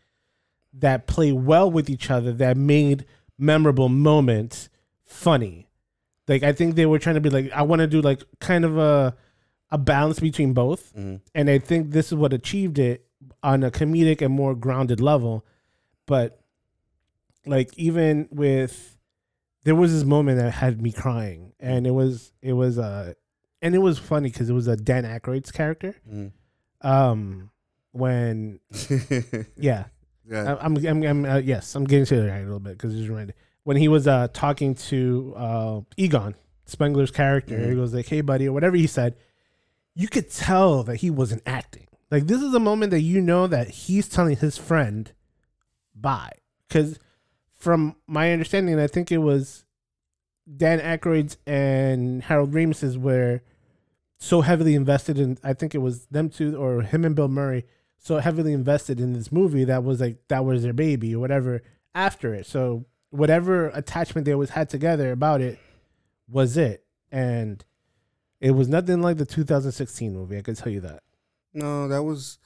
that 0.73 1.07
play 1.07 1.33
well 1.33 1.71
with 1.71 1.89
each 1.91 2.11
other 2.11 2.33
that 2.33 2.57
made 2.57 3.05
memorable 3.39 3.89
moments 3.89 4.69
funny. 5.05 5.69
Like 6.29 6.43
I 6.43 6.53
think 6.53 6.75
they 6.77 6.87
were 6.87 6.99
trying 6.99 7.17
to 7.17 7.21
be 7.21 7.31
like 7.31 7.51
I 7.53 7.63
want 7.63 7.81
to 7.81 7.87
do 7.89 8.01
like 8.01 8.23
kind 8.41 8.65
of 8.65 8.79
a 8.79 9.17
a 9.71 9.79
balance 9.79 10.21
between 10.21 10.53
both, 10.53 10.95
Mhm. 10.95 11.21
and 11.35 11.51
I 11.51 11.59
think 11.59 11.91
this 11.91 12.07
is 12.13 12.15
what 12.15 12.33
achieved 12.33 12.79
it 12.79 13.05
on 13.43 13.65
a 13.65 13.71
comedic 13.71 14.23
and 14.23 14.33
more 14.33 14.55
grounded 14.55 15.01
level. 15.01 15.45
But 16.07 16.41
like 17.47 17.77
even 17.77 18.29
with 18.31 18.97
there 19.65 19.75
was 19.75 19.93
this 19.93 20.05
moment 20.05 20.39
that 20.39 20.51
had 20.53 20.81
me 20.81 20.93
crying, 20.93 21.53
and 21.59 21.87
it 21.87 21.91
was 21.93 22.33
it 22.43 22.53
was 22.53 22.79
uh 22.79 23.15
and 23.65 23.75
it 23.75 23.79
was 23.79 23.99
funny 23.99 24.29
because 24.31 24.49
it 24.49 24.53
was 24.53 24.69
a 24.69 24.77
Dan 24.77 25.03
Aykroyd's 25.05 25.51
character. 25.51 25.97
Mhm. 26.09 26.31
Um, 26.83 27.51
when 27.93 28.61
yeah, 29.57 29.85
yeah. 30.29 30.55
I- 30.55 30.65
I'm, 30.65 30.77
I'm, 30.87 31.03
I'm 31.03 31.25
uh, 31.25 31.37
yes, 31.39 31.75
I'm 31.75 31.85
getting 31.85 32.07
to 32.07 32.15
it 32.27 32.31
a 32.31 32.43
little 32.45 32.61
bit 32.61 32.73
because 32.79 32.95
it's 32.99 33.09
reminded 33.09 33.35
when 33.65 33.77
he 33.77 33.89
was 33.89 34.07
uh 34.07 34.29
talking 34.33 34.75
to 34.75 35.35
uh 35.37 35.81
Egon 35.97 36.35
Spengler's 36.67 37.11
character. 37.11 37.59
He 37.59 37.73
Mhm. 37.73 37.77
goes 37.77 37.95
like, 37.95 38.07
"Hey, 38.07 38.21
buddy," 38.21 38.47
or 38.49 38.53
whatever 38.53 38.77
he 38.77 38.87
said. 38.87 39.17
You 39.97 40.09
could 40.09 40.29
tell 40.31 40.83
that 40.85 40.97
he 40.97 41.11
wasn't 41.11 41.43
acting. 41.47 41.87
Like 42.11 42.27
this 42.27 42.43
is 42.43 42.53
a 42.53 42.61
moment 42.61 42.91
that 42.91 43.01
you 43.01 43.21
know 43.21 43.47
that 43.47 43.69
he's 43.71 44.09
telling 44.09 44.37
his 44.37 44.59
friend, 44.59 45.13
"Bye," 45.95 46.33
because 46.69 46.99
from 47.59 47.97
my 48.07 48.33
understanding, 48.33 48.79
I 48.81 48.89
think 48.89 49.11
it 49.13 49.19
was 49.19 49.65
Dan 50.57 50.81
Aykroyd's 50.81 51.39
and 51.47 52.23
Harold 52.25 52.53
Ramis's 52.53 52.99
were 52.99 53.41
so 54.19 54.41
heavily 54.41 54.75
invested 54.75 55.19
in. 55.19 55.39
I 55.43 55.53
think 55.53 55.75
it 55.75 55.79
was 55.79 56.07
them 56.07 56.29
two 56.29 56.57
or 56.57 56.83
him 56.83 57.05
and 57.05 57.15
Bill 57.15 57.29
Murray 57.29 57.65
so 58.05 58.19
heavily 58.19 58.53
invested 58.53 59.01
in 59.01 59.15
this 59.15 59.33
movie 59.33 59.65
that 59.65 59.83
was 59.83 60.01
like 60.01 60.19
that 60.29 60.45
was 60.45 60.63
their 60.63 60.75
baby 60.75 61.15
or 61.15 61.19
whatever 61.19 61.63
after 61.95 62.35
it. 62.35 62.47
So 62.47 62.85
whatever 63.11 63.69
attachment 63.69 64.27
they 64.27 64.33
always 64.33 64.51
had 64.51 64.69
together 64.69 65.11
about 65.13 65.41
it 65.41 65.59
was 66.29 66.57
it, 66.57 66.85
and 67.11 67.65
it 68.41 68.51
was 68.51 68.69
nothing 68.69 69.01
like 69.01 69.17
the 69.17 69.25
2016 69.25 70.13
movie. 70.13 70.37
I 70.37 70.43
can 70.43 70.55
tell 70.55 70.73
you 70.73 70.81
that. 70.81 71.03
No, 71.55 71.89
that 71.89 72.03
was 72.03 72.39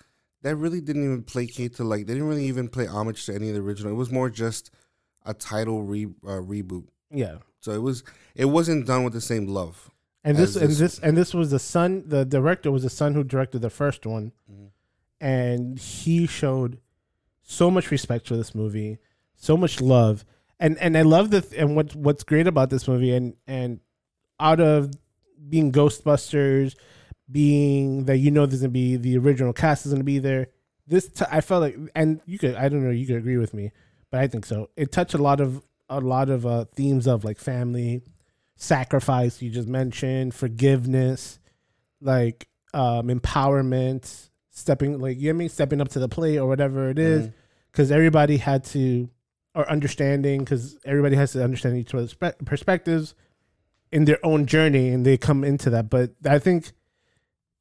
that 0.43 0.55
really 0.55 0.81
didn't 0.81 1.05
even 1.05 1.23
placate 1.25 1.75
to 1.77 1.85
like 1.85 2.07
they 2.07 2.15
didn't 2.15 2.29
really 2.29 2.47
even 2.47 2.69
play 2.69 2.87
homage 2.87 3.27
to 3.27 3.35
any 3.35 3.49
of 3.49 3.55
the 3.55 3.61
original. 3.61 3.93
It 3.93 3.97
was 3.97 4.13
more 4.13 4.31
just 4.31 4.71
a 5.25 5.35
title 5.35 5.83
re 5.83 6.07
uh, 6.25 6.41
reboot. 6.41 6.87
Yeah. 7.11 7.39
So 7.61 7.73
it 7.73 7.83
was 7.83 8.05
it 8.37 8.45
wasn't 8.45 8.87
done 8.87 9.03
with 9.03 9.13
the 9.13 9.21
same 9.21 9.47
love. 9.47 9.91
And 10.29 10.37
this, 10.39 10.57
and 10.57 10.71
this- 10.71 10.79
this 10.79 10.99
and 11.01 11.17
this 11.17 11.35
was 11.35 11.51
the 11.51 11.59
son. 11.59 12.05
The 12.07 12.25
director 12.25 12.71
was 12.71 12.83
the 12.83 12.91
son 12.91 13.15
who 13.15 13.25
directed 13.25 13.61
the 13.63 13.71
first 13.71 14.07
one, 14.07 14.33
Mhm. 14.51 14.69
and 15.21 15.79
he 15.79 16.27
showed 16.27 16.79
so 17.43 17.71
much 17.71 17.91
respect 17.91 18.27
for 18.29 18.37
this 18.37 18.55
movie, 18.55 18.99
so 19.37 19.57
much 19.57 19.81
love, 19.81 20.25
and 20.61 20.77
and 20.79 20.97
I 20.99 21.03
love 21.03 21.31
the 21.31 21.47
and 21.57 21.75
what 21.77 21.95
what's 21.97 22.25
great 22.25 22.47
about 22.47 22.71
this 22.71 22.87
movie, 22.87 23.13
and 23.13 23.35
and 23.47 23.81
out 24.41 24.61
of 24.61 24.91
being 25.49 25.73
Ghostbusters, 25.73 26.75
being 27.31 28.05
that 28.05 28.19
you 28.19 28.31
know 28.31 28.47
there's 28.47 28.61
gonna 28.63 28.71
be 28.71 28.97
the 28.97 29.17
original 29.19 29.53
cast 29.53 29.87
is 29.87 29.93
gonna 29.93 30.05
be 30.05 30.19
there. 30.19 30.49
This 30.87 31.09
t- 31.09 31.25
I 31.31 31.41
felt 31.41 31.63
like, 31.63 31.77
and 31.95 32.21
you 32.27 32.39
could 32.39 32.55
I 32.55 32.69
don't 32.69 32.83
know 32.85 32.91
you 32.91 33.07
could 33.07 33.17
agree 33.17 33.37
with 33.37 33.55
me, 33.55 33.73
but 34.11 34.21
I 34.21 34.27
think 34.27 34.47
so. 34.47 34.71
It 34.77 34.93
touched 34.93 35.15
a 35.15 35.19
lot 35.19 35.41
of 35.41 35.65
a 35.91 36.01
lot 36.01 36.29
of 36.29 36.45
uh, 36.47 36.65
themes 36.75 37.07
of 37.07 37.25
like 37.25 37.39
family, 37.39 38.03
sacrifice 38.59 39.41
you 39.41 39.49
just 39.51 39.69
mentioned, 39.69 40.35
forgiveness, 40.35 41.39
like 42.03 42.49
um 42.75 43.09
empowerment, 43.09 44.29
stepping 44.51 44.99
like 45.01 45.17
you 45.17 45.29
know 45.29 45.29
what 45.31 45.37
I 45.37 45.39
mean, 45.39 45.49
stepping 45.49 45.81
up 45.81 45.89
to 45.91 45.99
the 45.99 46.09
plate 46.09 46.37
or 46.39 46.47
whatever 46.47 46.91
it 46.91 46.99
is. 46.99 47.31
Because 47.73 47.91
everybody 47.91 48.37
had 48.37 48.65
to 48.67 49.09
or 49.55 49.69
understanding 49.71 50.41
because 50.41 50.77
everybody 50.85 51.17
has 51.17 51.33
to 51.33 51.43
understand 51.43 51.77
each 51.79 51.95
other's 51.95 52.15
perspectives 52.45 53.15
in 53.91 54.05
their 54.05 54.19
own 54.25 54.45
journey 54.47 54.89
and 54.91 55.07
they 55.07 55.17
come 55.17 55.43
into 55.45 55.71
that. 55.71 55.89
But 55.89 56.11
i 56.29 56.39
think 56.39 56.73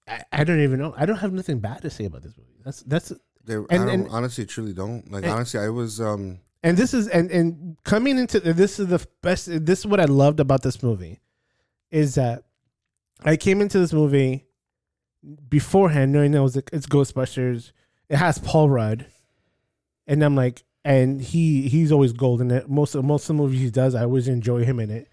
I, 0.08 0.24
I 0.32 0.44
don't 0.44 0.60
even 0.62 0.80
know. 0.80 0.94
I 0.98 1.06
don't 1.06 1.18
have 1.18 1.34
nothing 1.34 1.60
bad 1.60 1.82
to 1.84 1.90
say 1.90 2.06
about 2.06 2.24
this 2.24 2.38
movie. 2.38 2.50
That's 2.66 2.82
that's 2.84 3.14
They, 3.46 3.56
I 3.56 3.58
And- 3.58 3.68
don't, 3.70 3.90
and- 3.90 4.10
honestly 4.10 4.46
truly 4.46 4.74
don't. 4.74 5.10
Like 5.12 5.24
and- 5.24 5.34
honestly 5.34 5.60
I 5.60 5.70
was 5.70 6.02
um 6.02 6.40
and 6.64 6.78
this 6.78 6.94
is 6.94 7.08
and 7.08 7.32
and 7.32 7.78
coming 7.84 8.18
into 8.18 8.40
this 8.40 8.80
is 8.80 8.88
the 8.88 9.06
best 9.22 9.48
this 9.66 9.80
is 9.80 9.88
what 9.88 10.00
i 10.00 10.06
loved 10.06 10.40
about 10.40 10.64
this 10.64 10.82
movie 10.82 11.20
is 11.92 12.16
that 12.16 12.44
i 13.24 13.36
came 13.36 13.62
into 13.62 13.80
this 13.80 13.94
movie 13.94 14.46
beforehand 15.50 16.12
knowing 16.12 16.32
that 16.32 16.40
it 16.40 16.42
was 16.42 16.56
like, 16.56 16.70
it's 16.72 16.88
ghostbusters. 16.88 17.72
It 18.10 18.18
has 18.18 18.40
paul 18.40 18.70
rudd. 18.70 19.06
And 20.08 20.24
i'm 20.24 20.36
like 20.36 20.64
and 20.86 21.22
he 21.22 21.68
he's 21.68 21.92
always 21.92 22.14
gold 22.14 22.40
in 22.40 22.50
it 22.50 22.70
most 22.70 22.96
of 22.96 23.04
most 23.04 23.24
of 23.24 23.36
the 23.36 23.44
movies 23.44 23.60
he 23.60 23.70
does 23.70 23.94
i 23.94 24.04
always 24.04 24.28
enjoy 24.28 24.64
him 24.64 24.80
in 24.80 24.90
it. 24.90 25.10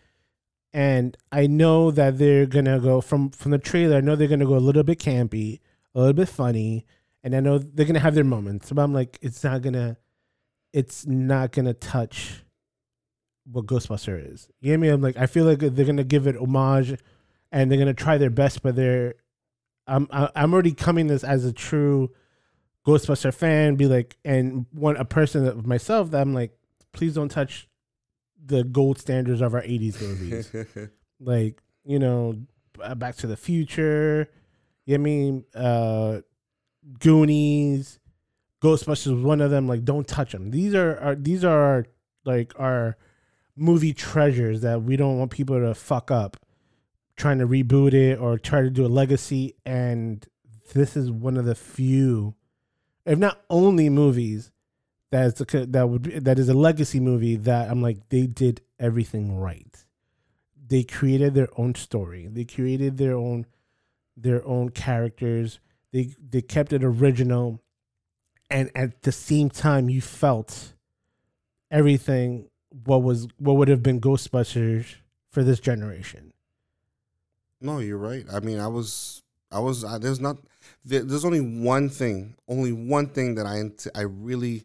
And 0.72 1.16
i 1.32 1.46
know 1.46 1.90
that 1.90 2.18
they're 2.18 2.46
gonna 2.46 2.78
go 2.78 3.00
from 3.00 3.30
from 3.30 3.50
the 3.50 3.58
trailer 3.58 3.96
i 3.96 4.00
know 4.00 4.16
they're 4.16 4.28
gonna 4.28 4.46
go 4.46 4.56
a 4.56 4.58
little 4.58 4.84
bit 4.84 4.98
campy 4.98 5.60
a 5.94 5.98
little 5.98 6.12
bit 6.12 6.28
funny 6.28 6.86
and 7.22 7.34
i 7.34 7.40
know 7.40 7.58
they're 7.58 7.86
gonna 7.86 7.98
have 7.98 8.14
their 8.14 8.24
moments 8.24 8.70
but 8.70 8.82
i'm 8.82 8.92
like 8.92 9.18
it's 9.22 9.42
not 9.42 9.62
gonna 9.62 9.96
it's 10.75 11.07
not 11.07 11.52
gonna 11.52 11.73
touch 11.73 12.43
what 13.50 13.64
Ghostbuster 13.64 14.33
is. 14.33 14.49
You 14.61 14.73
know 14.73 14.73
what 14.73 14.75
I 14.75 14.83
mean? 14.83 14.93
I'm 14.93 15.00
like, 15.02 15.16
I 15.16 15.26
feel 15.26 15.45
like 15.45 15.61
they're 15.61 15.87
gonna 15.87 16.02
give 16.02 16.26
it 16.26 16.37
homage, 16.37 16.99
and 17.52 17.71
they're 17.71 17.78
gonna 17.78 17.95
try 17.95 18.19
their 18.19 18.28
best, 18.28 18.61
but 18.62 18.75
they're, 18.75 19.14
I'm 19.87 20.09
I'm 20.11 20.52
already 20.52 20.75
coming 20.75 21.07
this 21.07 21.23
as 21.23 21.45
a 21.45 21.52
true 21.52 22.11
Ghostbuster 22.85 23.33
fan, 23.33 23.76
be 23.76 23.87
like, 23.87 24.16
and 24.25 24.66
one 24.73 24.97
a 24.97 25.04
person 25.04 25.47
of 25.47 25.64
myself 25.64 26.11
that 26.11 26.21
I'm 26.21 26.35
like, 26.35 26.59
please 26.93 27.14
don't 27.14 27.31
touch 27.31 27.69
the 28.45 28.64
gold 28.64 28.99
standards 28.99 29.40
of 29.40 29.54
our 29.54 29.62
'80s 29.62 30.02
movies, 30.02 30.52
like 31.21 31.62
you 31.85 32.00
know, 32.00 32.35
Back 32.97 33.14
to 33.19 33.28
the 33.28 33.37
Future. 33.37 34.28
You 34.87 34.99
know 34.99 35.02
I 35.02 35.04
mean? 35.04 35.45
Uh, 35.54 36.21
Goonies. 36.99 38.00
Ghostbusters 38.64 39.14
was 39.14 39.25
one 39.25 39.40
of 39.40 39.50
them. 39.50 39.68
Like, 39.68 39.85
don't 39.85 40.09
touch 40.09 40.33
them. 40.33 40.50
These 40.50 40.75
are, 40.75 40.99
are 40.99 41.14
these 41.14 41.44
are 41.44 41.59
our, 41.59 41.87
like 42.25 42.52
our 42.59 42.97
movie 43.56 43.92
treasures 43.92 44.62
that 44.62 44.83
we 44.83 44.97
don't 44.97 45.18
want 45.18 45.30
people 45.30 45.61
to 45.61 45.75
fuck 45.75 46.11
up 46.11 46.38
trying 47.16 47.38
to 47.38 47.47
reboot 47.47 47.92
it 47.92 48.18
or 48.18 48.38
try 48.38 48.62
to 48.62 48.71
do 48.71 48.87
a 48.87 48.88
legacy. 48.88 49.54
And 49.64 50.26
this 50.73 50.97
is 50.97 51.11
one 51.11 51.37
of 51.37 51.44
the 51.44 51.54
few, 51.54 52.35
if 53.04 53.18
not 53.18 53.42
only 53.50 53.88
movies 53.88 54.50
that's 55.11 55.40
a, 55.40 55.66
that 55.66 55.88
would 55.88 56.02
be, 56.02 56.18
that 56.18 56.38
is 56.38 56.49
a 56.49 56.54
legacy 56.54 57.00
movie 57.00 57.37
that 57.37 57.71
I'm 57.71 57.83
like 57.83 58.09
they 58.09 58.26
did 58.26 58.62
everything 58.80 59.37
right. 59.37 59.85
They 60.66 60.83
created 60.83 61.35
their 61.35 61.49
own 61.56 61.75
story. 61.75 62.26
They 62.26 62.44
created 62.44 62.97
their 62.97 63.14
own 63.14 63.47
their 64.16 64.44
own 64.47 64.71
characters. 64.71 65.61
They 65.92 66.14
they 66.18 66.42
kept 66.42 66.73
it 66.73 66.83
original 66.83 67.62
and 68.50 68.70
at 68.74 69.02
the 69.02 69.12
same 69.12 69.50
time 69.50 69.88
you 69.88 70.00
felt 70.00 70.72
everything 71.70 72.48
what 72.84 73.02
was 73.02 73.28
what 73.38 73.56
would 73.56 73.68
have 73.68 73.82
been 73.82 74.00
Ghostbusters 74.00 74.96
for 75.30 75.42
this 75.42 75.60
generation. 75.60 76.32
No, 77.60 77.78
you're 77.78 77.98
right. 77.98 78.24
I 78.32 78.40
mean, 78.40 78.58
I 78.60 78.66
was, 78.66 79.22
I 79.50 79.58
was. 79.58 79.84
I, 79.84 79.98
there's 79.98 80.20
not. 80.20 80.36
There, 80.84 81.02
there's 81.02 81.24
only 81.24 81.40
one 81.40 81.88
thing, 81.88 82.36
only 82.48 82.72
one 82.72 83.06
thing 83.08 83.36
that 83.36 83.46
I 83.46 83.62
I 83.98 84.02
really 84.02 84.64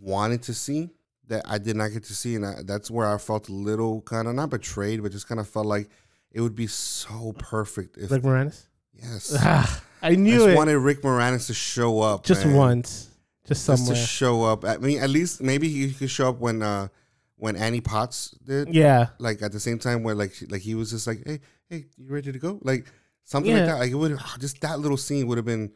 wanted 0.00 0.42
to 0.44 0.54
see 0.54 0.90
that 1.28 1.42
I 1.44 1.58
did 1.58 1.76
not 1.76 1.88
get 1.88 2.04
to 2.04 2.14
see, 2.14 2.36
and 2.36 2.46
I, 2.46 2.54
that's 2.64 2.90
where 2.90 3.06
I 3.06 3.18
felt 3.18 3.48
a 3.48 3.52
little 3.52 4.02
kind 4.02 4.28
of 4.28 4.34
not 4.34 4.50
betrayed, 4.50 5.02
but 5.02 5.12
just 5.12 5.28
kind 5.28 5.40
of 5.40 5.48
felt 5.48 5.66
like 5.66 5.88
it 6.30 6.40
would 6.40 6.54
be 6.54 6.66
so 6.66 7.34
perfect 7.38 7.96
if 7.98 8.10
Rick 8.10 8.22
Moranis. 8.22 8.66
yes, 8.94 9.34
I 9.44 9.68
I 10.02 10.14
knew 10.14 10.36
just 10.36 10.48
it 10.48 10.56
wanted 10.56 10.78
Rick 10.78 11.02
Moranis 11.02 11.46
to 11.48 11.54
show 11.54 12.00
up 12.00 12.24
just 12.24 12.44
man. 12.46 12.54
once, 12.54 13.10
just 13.46 13.66
just 13.66 13.88
to 13.88 13.94
show 13.94 14.44
up. 14.44 14.64
I 14.64 14.76
mean, 14.78 14.98
at 15.00 15.10
least 15.10 15.40
maybe 15.42 15.68
he 15.68 15.92
could 15.92 16.10
show 16.10 16.28
up 16.30 16.38
when 16.38 16.62
uh 16.62 16.88
when 17.36 17.56
Annie 17.56 17.80
Potts 17.80 18.30
did. 18.44 18.74
yeah, 18.74 19.08
like 19.18 19.42
at 19.42 19.52
the 19.52 19.60
same 19.60 19.78
time 19.78 20.02
where 20.02 20.14
like 20.14 20.34
she- 20.34 20.46
like 20.46 20.62
he 20.62 20.74
was 20.74 20.90
just 20.90 21.06
like 21.06 21.22
hey 21.26 21.40
hey 21.68 21.84
you 21.96 22.08
ready 22.08 22.32
to 22.32 22.38
go? 22.38 22.58
Like 22.62 22.86
something 23.24 23.52
like 23.52 23.66
that. 23.66 23.78
Like 23.78 23.90
it 23.90 23.94
would 23.94 24.18
just 24.38 24.60
that 24.62 24.80
little 24.80 24.96
scene 24.96 25.26
would 25.26 25.38
have 25.38 25.44
been 25.44 25.72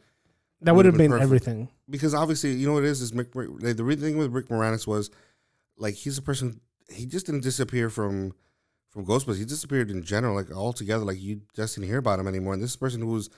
that 0.61 0.75
would 0.75 0.85
have 0.85 0.95
been, 0.97 1.09
perfect. 1.11 1.23
everything. 1.23 1.69
because 1.89 2.13
obviously 2.13 2.51
you 2.53 2.67
know 2.67 2.73
what 2.73 2.83
it 2.83 2.89
is 2.89 3.01
is 3.01 3.11
Mick, 3.13 3.33
like, 3.63 3.77
the 3.77 3.83
real 3.83 3.97
thing 3.97 4.17
with 4.17 4.31
Rick 4.31 4.47
Moranis 4.49 4.85
was 4.85 5.09
like 5.77 5.95
he's 5.95 6.17
a 6.17 6.21
person 6.21 6.59
he 6.89 7.05
just 7.05 7.25
didn't 7.25 7.41
disappear 7.41 7.89
from 7.89 8.33
from 8.89 9.05
Ghostbusters. 9.05 9.37
He 9.37 9.45
disappeared 9.45 9.89
in 9.89 10.03
general 10.03 10.35
like 10.35 10.51
altogether. 10.51 11.05
Like 11.05 11.19
you 11.21 11.41
just 11.55 11.75
didn't 11.75 11.87
hear 11.87 11.99
about 11.99 12.19
him 12.19 12.27
anymore. 12.27 12.53
And 12.53 12.61
this 12.61 12.75
person 12.75 13.01
who 13.01 13.07
was 13.07 13.29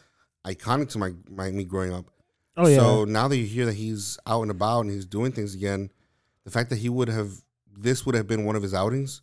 iconic 0.46 0.90
to 0.90 0.98
my, 0.98 1.12
my 1.30 1.52
me 1.52 1.63
growing 1.63 1.94
up 1.94 2.10
Oh 2.55 2.67
yeah, 2.67 2.77
so 2.77 3.05
now 3.05 3.27
that 3.27 3.38
you 3.38 3.45
hear 3.45 3.65
that 3.65 3.74
he's 3.75 4.17
out 4.27 4.41
and 4.43 4.51
about 4.51 4.81
and 4.81 4.91
he's 4.91 5.05
doing 5.05 5.31
things 5.31 5.55
again, 5.55 5.89
the 6.43 6.51
fact 6.51 6.69
that 6.69 6.77
he 6.79 6.89
would 6.89 7.07
have 7.07 7.31
this 7.75 8.05
would 8.05 8.15
have 8.15 8.27
been 8.27 8.45
one 8.45 8.55
of 8.55 8.62
his 8.62 8.74
outings 8.74 9.22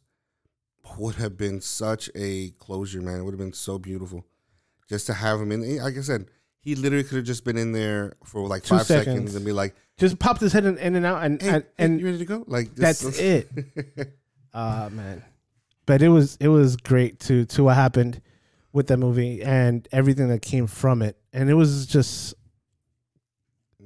would 0.99 1.15
have 1.17 1.37
been 1.37 1.61
such 1.61 2.11
a 2.17 2.51
closure, 2.59 3.01
man. 3.01 3.21
It 3.21 3.23
would 3.25 3.33
have 3.33 3.39
been 3.39 3.53
so 3.53 3.79
beautiful 3.79 4.27
just 4.89 5.07
to 5.07 5.15
have 5.15 5.41
him 5.41 5.53
in. 5.53 5.77
Like 5.79 5.97
I 5.97 6.01
said, 6.01 6.27
he 6.61 6.75
literally 6.75 7.05
could 7.05 7.17
have 7.17 7.25
just 7.25 7.45
been 7.45 7.57
in 7.57 7.71
there 7.73 8.15
for 8.25 8.47
like 8.49 8.65
Two 8.65 8.77
five 8.77 8.87
seconds. 8.87 9.07
seconds. 9.07 9.35
and 9.37 9.45
be 9.45 9.53
like, 9.53 9.77
Just 9.99 10.19
popped 10.19 10.41
his 10.41 10.53
head 10.53 10.65
in, 10.65 10.77
in 10.79 10.97
and 10.97 11.07
out, 11.07 11.23
and 11.23 11.41
"Hey, 11.41 11.49
and, 11.51 11.65
and 11.79 12.01
you 12.01 12.07
ready 12.07 12.19
to 12.19 12.25
go?" 12.25 12.45
Like 12.49 12.75
that's 12.75 13.03
just- 13.03 13.21
it. 13.21 13.49
Uh 14.53 14.89
man. 14.93 15.23
But 15.87 16.03
it 16.03 16.09
was 16.09 16.37
it 16.41 16.49
was 16.49 16.77
great 16.77 17.21
to 17.21 17.45
to 17.47 17.65
what 17.65 17.77
happened 17.77 18.21
with 18.73 18.89
that 18.89 18.99
movie 18.99 19.43
and 19.43 19.87
everything 19.93 20.29
that 20.29 20.43
came 20.43 20.67
from 20.67 21.03
it. 21.03 21.17
And 21.33 21.49
it 21.51 21.55
was 21.55 21.87
just 21.87 22.35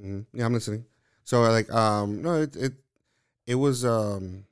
Mhm. 0.05 0.25
Yeah, 0.33 0.45
I'm 0.45 0.53
listening. 0.53 0.85
So 1.23 1.41
like, 1.41 1.71
um, 1.73 2.21
no, 2.21 2.41
it 2.41 2.55
it 2.55 2.73
it 3.47 3.55
was 3.55 3.83
um 3.83 4.45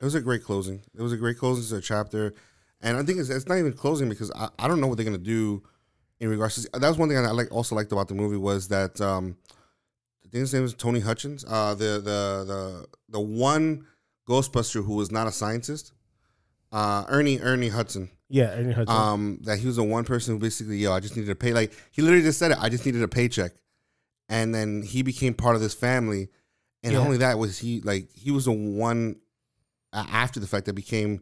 it 0.00 0.04
was 0.04 0.14
a 0.14 0.20
great 0.20 0.42
closing. 0.44 0.82
It 0.96 1.02
was 1.02 1.12
a 1.12 1.16
great 1.16 1.38
closing 1.38 1.64
to 1.70 1.76
a 1.76 1.80
chapter, 1.80 2.34
and 2.80 2.96
I 2.96 3.02
think 3.04 3.18
it's, 3.18 3.28
it's 3.28 3.46
not 3.46 3.58
even 3.58 3.72
closing 3.72 4.08
because 4.08 4.30
I, 4.32 4.48
I 4.58 4.68
don't 4.68 4.80
know 4.80 4.86
what 4.88 4.96
they're 4.96 5.04
gonna 5.04 5.18
do 5.18 5.62
in 6.20 6.28
regards 6.28 6.62
to. 6.62 6.78
That 6.78 6.88
was 6.88 6.98
one 6.98 7.08
thing 7.08 7.18
I 7.18 7.30
like 7.30 7.52
also 7.52 7.74
liked 7.76 7.92
about 7.92 8.08
the 8.08 8.14
movie 8.14 8.36
was 8.36 8.68
that 8.68 9.00
um, 9.00 9.36
I 10.24 10.28
think 10.28 10.40
his 10.40 10.52
name 10.52 10.62
was 10.62 10.74
Tony 10.74 11.00
Hutchins. 11.00 11.44
Uh, 11.48 11.74
the 11.74 12.00
the 12.00 12.44
the 12.46 12.86
the 13.08 13.20
one 13.20 13.86
Ghostbuster 14.28 14.84
who 14.84 14.94
was 14.94 15.10
not 15.10 15.26
a 15.26 15.32
scientist, 15.32 15.92
uh, 16.72 17.04
Ernie 17.08 17.40
Ernie 17.40 17.68
Hudson. 17.68 18.10
yeah, 18.28 18.50
Ernie 18.52 18.72
Hudson. 18.72 18.96
Um, 18.96 19.38
that 19.42 19.58
he 19.58 19.66
was 19.66 19.76
the 19.76 19.84
one 19.84 20.04
person 20.04 20.34
who 20.34 20.40
basically, 20.40 20.78
yo, 20.78 20.92
I 20.92 21.00
just 21.00 21.16
needed 21.16 21.28
to 21.28 21.34
pay. 21.34 21.52
Like 21.52 21.72
he 21.92 22.02
literally 22.02 22.24
just 22.24 22.38
said 22.38 22.50
it. 22.50 22.58
I 22.60 22.68
just 22.68 22.84
needed 22.84 23.02
a 23.02 23.08
paycheck, 23.08 23.52
and 24.28 24.54
then 24.54 24.82
he 24.82 25.02
became 25.02 25.34
part 25.34 25.54
of 25.56 25.60
this 25.62 25.74
family. 25.74 26.28
And 26.82 26.92
Yeah. 26.92 26.98
only 27.00 27.16
that 27.18 27.38
was 27.38 27.58
he 27.58 27.80
like 27.80 28.10
he 28.14 28.30
was 28.30 28.44
the 28.44 28.52
one 28.52 29.16
a- 29.92 29.96
after 30.10 30.38
the 30.40 30.46
fact 30.46 30.66
that 30.66 30.74
became 30.74 31.20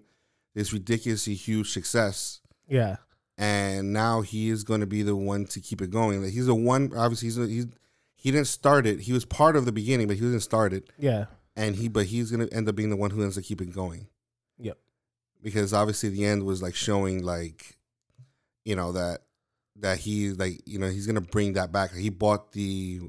this 0.55 0.73
ridiculously 0.73 1.35
huge 1.35 1.71
success. 1.71 2.41
yeah. 2.69 2.97
And 3.39 3.93
now 3.93 4.23
he 4.23 4.49
is 4.49 4.65
going 4.65 4.81
to 4.81 4.87
be 4.87 5.03
the 5.03 5.15
one 5.15 5.45
to 5.47 5.61
keep 5.61 5.83
it 5.83 5.91
going. 5.91 6.23
Like 6.23 6.33
he's 6.33 6.47
the 6.47 6.55
one. 6.55 6.91
Obviously, 6.97 7.27
he's, 7.29 7.37
he's 7.37 7.67
he 8.15 8.31
didn't 8.31 8.47
start 8.47 8.87
it. 8.87 9.01
He 9.01 9.13
was 9.13 9.27
part 9.27 9.57
of 9.57 9.67
the 9.67 9.73
beginning, 9.73 10.07
but 10.09 10.17
he 10.17 10.23
didn't 10.23 10.41
start 10.41 10.73
it. 10.73 10.89
Yeah. 10.99 11.27
And 11.55 11.77
he, 11.77 11.89
but 11.89 12.07
he's 12.07 12.31
going 12.31 12.47
to 12.49 12.55
end 12.55 12.67
up 12.67 12.75
being 12.77 12.89
the 12.89 12.97
one 12.97 13.11
who 13.11 13.23
ends 13.23 13.37
up 13.37 13.45
keeping 13.45 13.71
going 13.71 14.09
Yep. 14.59 14.79
because 15.43 15.75
obviously 15.75 16.09
the 16.09 16.25
end 16.25 16.45
was 16.45 16.63
like 16.63 16.75
showing 16.75 17.23
like 17.23 17.77
you 18.65 18.75
know 18.75 18.93
that 18.93 19.21
that 19.81 19.99
he 19.99 20.31
like 20.31 20.61
you 20.67 20.79
know 20.79 20.89
he's 20.89 21.07
gonna 21.07 21.21
bring 21.21 21.55
that 21.55 21.73
back. 21.73 21.95
He 21.95 22.11
bought 22.11 22.53
the 22.53 23.01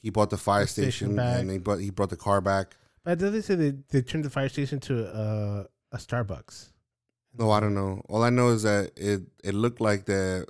he 0.00 0.10
bought 0.10 0.30
the 0.30 0.36
fire 0.36 0.62
The 0.62 0.68
station 0.68 1.14
station, 1.14 1.18
and 1.18 1.50
he 1.50 1.58
brought 1.58 1.78
he 1.80 1.90
brought 1.90 2.10
the 2.10 2.16
car 2.16 2.40
back. 2.40 2.76
But 3.04 3.18
did 3.18 3.32
they 3.32 3.40
say 3.40 3.56
they, 3.56 3.72
they 3.90 4.02
turned 4.02 4.24
the 4.24 4.30
fire 4.30 4.48
station 4.48 4.78
to 4.80 5.06
uh, 5.12 5.64
a 5.90 5.96
Starbucks? 5.96 6.68
no 7.38 7.50
i 7.50 7.60
don't 7.60 7.74
know. 7.74 8.02
All 8.08 8.22
i 8.22 8.30
know 8.30 8.48
is 8.48 8.62
that 8.64 8.92
it 8.96 9.22
it 9.42 9.54
looked 9.54 9.80
like 9.80 10.04
the 10.04 10.46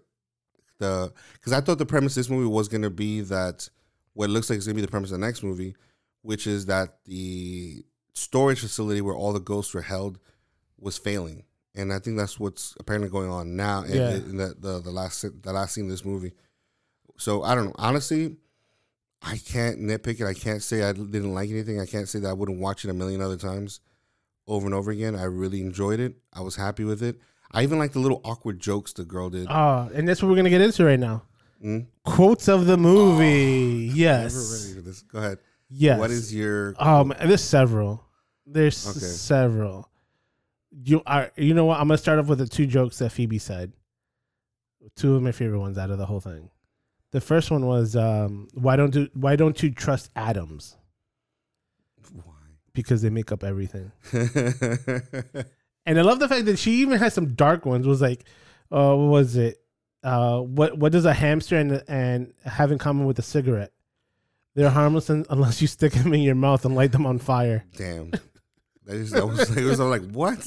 the 0.79 1.12
because 1.35 1.52
i 1.52 1.61
thought 1.61 1.79
the 1.79 1.87
premise 1.87 2.12
of 2.12 2.17
this 2.17 2.29
movie 2.31 2.49
was 2.49 2.67
gonna 2.69 2.91
be 2.91 3.21
that 3.21 3.69
what 4.14 4.31
looks 4.31 4.50
like 4.50 4.57
it's 4.57 4.67
gonna 4.67 4.75
be 4.75 4.81
the 4.81 4.88
premise 4.88 5.12
of 5.12 5.21
the 5.21 5.25
next 5.26 5.45
movie 5.45 5.76
which 6.23 6.47
is 6.47 6.67
that 6.67 6.99
the 7.05 7.85
storage 8.14 8.61
facility 8.61 9.00
where 9.00 9.14
all 9.14 9.33
the 9.33 9.38
ghosts 9.41 9.73
were 9.75 9.83
held 9.83 10.19
was 10.79 10.99
failing 10.99 11.45
and 11.75 11.93
i 11.93 11.99
think 11.99 12.17
that's 12.17 12.38
what's 12.41 12.75
apparently 12.81 13.09
going 13.11 13.31
on 13.31 13.57
now 13.57 13.83
in, 13.83 13.95
Yeah. 13.95 14.11
in 14.14 14.37
the, 14.37 14.55
the 14.59 14.81
the 14.81 14.91
last 14.91 15.23
the 15.43 15.52
last 15.52 15.75
scene 15.75 15.85
of 15.85 15.91
this 15.91 16.05
movie 16.05 16.33
so 17.19 17.43
i 17.43 17.55
don't 17.55 17.67
know 17.67 17.75
honestly 17.76 18.37
i 19.23 19.37
can't 19.38 19.79
nitpick 19.81 20.21
it 20.21 20.26
i 20.26 20.35
can't 20.35 20.62
say 20.62 20.83
i 20.83 20.93
didn't 20.93 21.35
like 21.35 21.50
anything 21.50 21.81
i 21.81 21.87
can't 21.87 22.09
say 22.09 22.19
that 22.21 22.29
i 22.29 22.33
wouldn't 22.33 22.59
watch 22.61 22.85
it 22.85 22.91
a 22.91 22.95
million 22.95 23.21
other 23.21 23.37
times 23.37 23.81
over 24.47 24.67
and 24.67 24.75
over 24.75 24.91
again 24.91 25.14
i 25.14 25.25
really 25.25 25.61
enjoyed 25.61 26.00
it 26.00 26.14
i 26.33 26.41
was 26.41 26.57
happy 26.57 26.85
with 26.85 27.02
it 27.02 27.17
i 27.52 27.62
even 27.62 27.79
like 27.79 27.93
the 27.93 27.99
little 28.00 28.21
awkward 28.25 28.59
jokes 28.61 28.93
the 28.93 29.05
girl 29.05 29.31
did 29.31 29.47
Oh, 29.49 29.88
and 29.95 30.09
that's 30.09 30.23
what 30.23 30.29
we're 30.31 30.37
gonna 30.37 30.50
get 30.50 30.61
into 30.61 30.85
right 30.85 30.99
now. 31.00 31.23
Mm? 31.64 31.87
Quotes 32.05 32.49
of 32.49 32.67
the 32.67 32.76
movie. 32.76 33.87
Never 33.87 33.97
yes. 33.97 34.35
ready 34.64 34.75
for 34.75 34.81
this 34.81 35.02
go 35.02 35.19
ahead 35.19 35.38
Yes. 35.70 35.99
what 36.01 36.11
is 36.11 36.35
your 36.35 36.75
Um, 36.79 37.14
there's 37.25 37.40
several. 37.44 38.05
There's 38.44 38.85
Okay. 38.85 38.99
several. 38.99 39.88
You 40.73 41.03
are. 41.07 41.31
You 41.37 41.55
know 41.55 41.67
what? 41.67 41.81
I'm 41.81 41.89
gonna 41.89 41.99
start 41.99 42.19
off 42.19 42.27
with 42.27 42.39
the 42.39 42.49
two 42.49 42.67
jokes 42.67 42.99
that 42.99 43.11
Phoebe 43.11 43.39
said. 43.39 43.73
Two 44.97 45.15
of 45.15 45.23
my 45.23 45.33
favorite 45.33 45.61
ones 45.61 45.79
out 45.79 45.91
of 45.91 45.99
the 45.99 46.07
whole 46.07 46.21
thing. 46.21 46.51
The 47.13 47.21
first 47.21 47.51
one 47.51 47.67
was, 47.67 47.95
um, 47.95 48.49
"Why 48.55 48.77
don't 48.77 48.91
do 48.91 49.09
Why 49.15 49.37
don't 49.37 49.63
you 49.63 49.71
trust 49.71 50.11
atoms? 50.17 50.77
Why? 52.13 52.33
Because 52.73 53.03
they 53.03 53.11
make 53.11 53.31
up 53.31 53.45
everything." 53.45 53.93
And 55.85 55.99
I 55.99 56.03
love 56.03 56.21
the 56.21 56.29
fact 56.29 56.47
that 56.47 56.59
she 56.59 56.73
even 56.75 56.99
has 56.99 57.13
some 57.15 57.35
dark 57.35 57.67
ones. 57.67 57.87
Was 57.87 58.01
like, 58.01 58.25
uh, 58.71 58.95
what 58.95 59.09
was 59.09 59.37
it? 59.37 59.59
Uh, 60.03 60.41
what 60.41 60.79
what 60.79 60.93
does 60.93 61.05
a 61.05 61.13
hamster 61.13 61.57
and 61.57 61.83
and 61.89 62.33
have 62.45 62.73
in 62.73 62.79
common 62.79 63.07
with 63.07 63.19
a 63.19 63.23
cigarette? 63.23 63.73
They're 64.55 64.71
harmless 64.71 65.09
unless 65.09 65.63
you 65.63 65.67
stick 65.67 65.93
them 65.95 66.13
in 66.13 66.21
your 66.21 66.35
mouth 66.35 66.65
and 66.65 66.75
light 66.75 66.93
them 66.93 67.07
on 67.07 67.19
fire. 67.19 67.65
Damn. 67.77 68.13
That, 68.85 68.97
is, 68.97 69.11
that 69.12 69.27
was, 69.27 69.57
it 69.57 69.64
was 69.64 69.79
I'm 69.81 69.90
like, 69.90 70.11
what? 70.11 70.40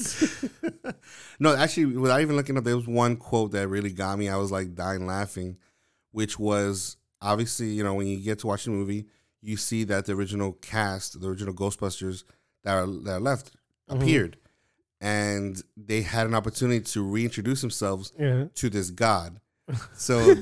no, 1.40 1.54
actually, 1.56 1.86
without 1.96 2.20
even 2.20 2.36
looking 2.36 2.56
up, 2.58 2.64
there 2.64 2.76
was 2.76 2.86
one 2.86 3.16
quote 3.16 3.52
that 3.52 3.68
really 3.68 3.92
got 3.92 4.18
me. 4.18 4.28
I 4.28 4.36
was 4.36 4.50
like 4.52 4.74
dying 4.74 5.06
laughing, 5.06 5.56
which 6.12 6.38
was 6.38 6.96
obviously, 7.22 7.68
you 7.68 7.82
know, 7.82 7.94
when 7.94 8.06
you 8.06 8.18
get 8.18 8.38
to 8.40 8.46
watch 8.46 8.64
the 8.64 8.70
movie, 8.70 9.06
you 9.40 9.56
see 9.56 9.84
that 9.84 10.06
the 10.06 10.12
original 10.12 10.52
cast, 10.52 11.18
the 11.20 11.28
original 11.28 11.54
Ghostbusters 11.54 12.24
that 12.64 12.74
are, 12.74 12.86
that 12.86 13.12
are 13.14 13.20
left, 13.20 13.52
Mhm. 13.90 14.02
appeared. 14.02 14.36
And 15.00 15.62
they 15.76 16.02
had 16.02 16.26
an 16.26 16.34
opportunity 16.34 16.80
to 16.80 17.02
reintroduce 17.02 17.60
themselves 17.60 18.12
Yeah. 18.18 18.46
to 18.54 18.70
this 18.70 18.90
god. 18.90 19.40
So, 19.96 20.18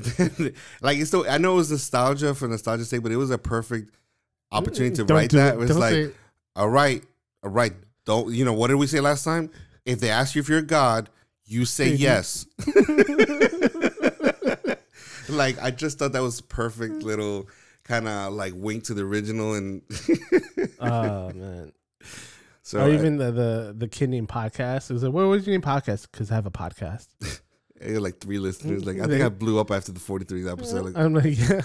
like, 0.83 0.99
it's 0.99 1.09
still, 1.09 1.25
I 1.29 1.39
know 1.39 1.53
it 1.55 1.57
was 1.57 1.71
nostalgia 1.71 2.35
for 2.35 2.47
nostalgia's 2.49 2.89
sake, 2.89 3.03
but 3.03 3.13
it 3.13 3.17
was 3.17 3.31
a 3.31 3.39
perfect 3.39 3.91
opportunity 4.53 4.95
to 4.97 5.05
Don't 5.05 5.17
write 5.17 5.31
that. 5.31 5.55
it. 5.55 5.55
It 5.55 5.59
was 5.59 5.71
Don't 5.71 5.81
like, 5.81 6.15
all 6.57 6.69
right, 6.69 7.03
right. 7.45 7.73
Don't 8.07 8.33
you 8.35 8.45
know 8.45 8.53
what 8.53 8.69
did 8.69 8.77
we 8.77 8.87
say 8.87 9.01
last 9.01 9.25
time? 9.25 9.51
If 9.85 10.01
they 10.01 10.11
ask 10.11 10.35
you 10.35 10.41
if 10.41 10.49
you're 10.49 10.59
a 10.59 10.63
god, 10.63 11.11
you 11.45 11.65
say 11.65 11.91
Say 11.91 11.97
yes. 11.97 12.47
like 15.29 15.61
I 15.63 15.71
just 15.71 15.99
thought 15.99 16.13
that 16.13 16.23
was 16.23 16.41
perfect 16.41 17.03
little 17.03 17.49
kind 17.85 18.09
of 18.09 18.33
like 18.33 18.53
wink 18.57 18.85
to 18.85 18.95
the 18.95 19.03
original 19.03 19.55
and 19.55 19.83
oh 20.81 21.31
man. 21.35 21.73
so 22.63 22.81
or 22.81 22.85
I- 22.85 22.95
even 22.95 23.17
the 23.19 23.31
the 23.33 23.75
the 23.77 23.89
kid 23.89 24.11
named 24.11 24.29
podcast. 24.29 24.91
It 24.91 24.95
was 24.95 25.03
like, 25.03 25.13
what 25.13 25.27
was 25.27 25.47
your 25.47 25.55
name 25.55 25.63
podcast? 25.63 26.07
Because 26.11 26.31
I 26.31 26.35
have 26.35 26.47
a 26.47 26.51
podcast. 26.51 27.09
I 27.85 27.91
had 27.93 28.03
like 28.03 28.19
three 28.19 28.39
listeners. 28.39 28.85
Like 28.85 28.99
I 29.01 29.07
think 29.07 29.23
I 29.23 29.29
blew 29.29 29.59
up 29.61 29.71
after 29.71 29.93
the 29.93 30.01
43rd 30.01 30.51
episode. 30.53 30.85
Like, 30.87 30.97
I'm 30.97 31.15
like, 31.15 31.39
yeah. 31.39 31.61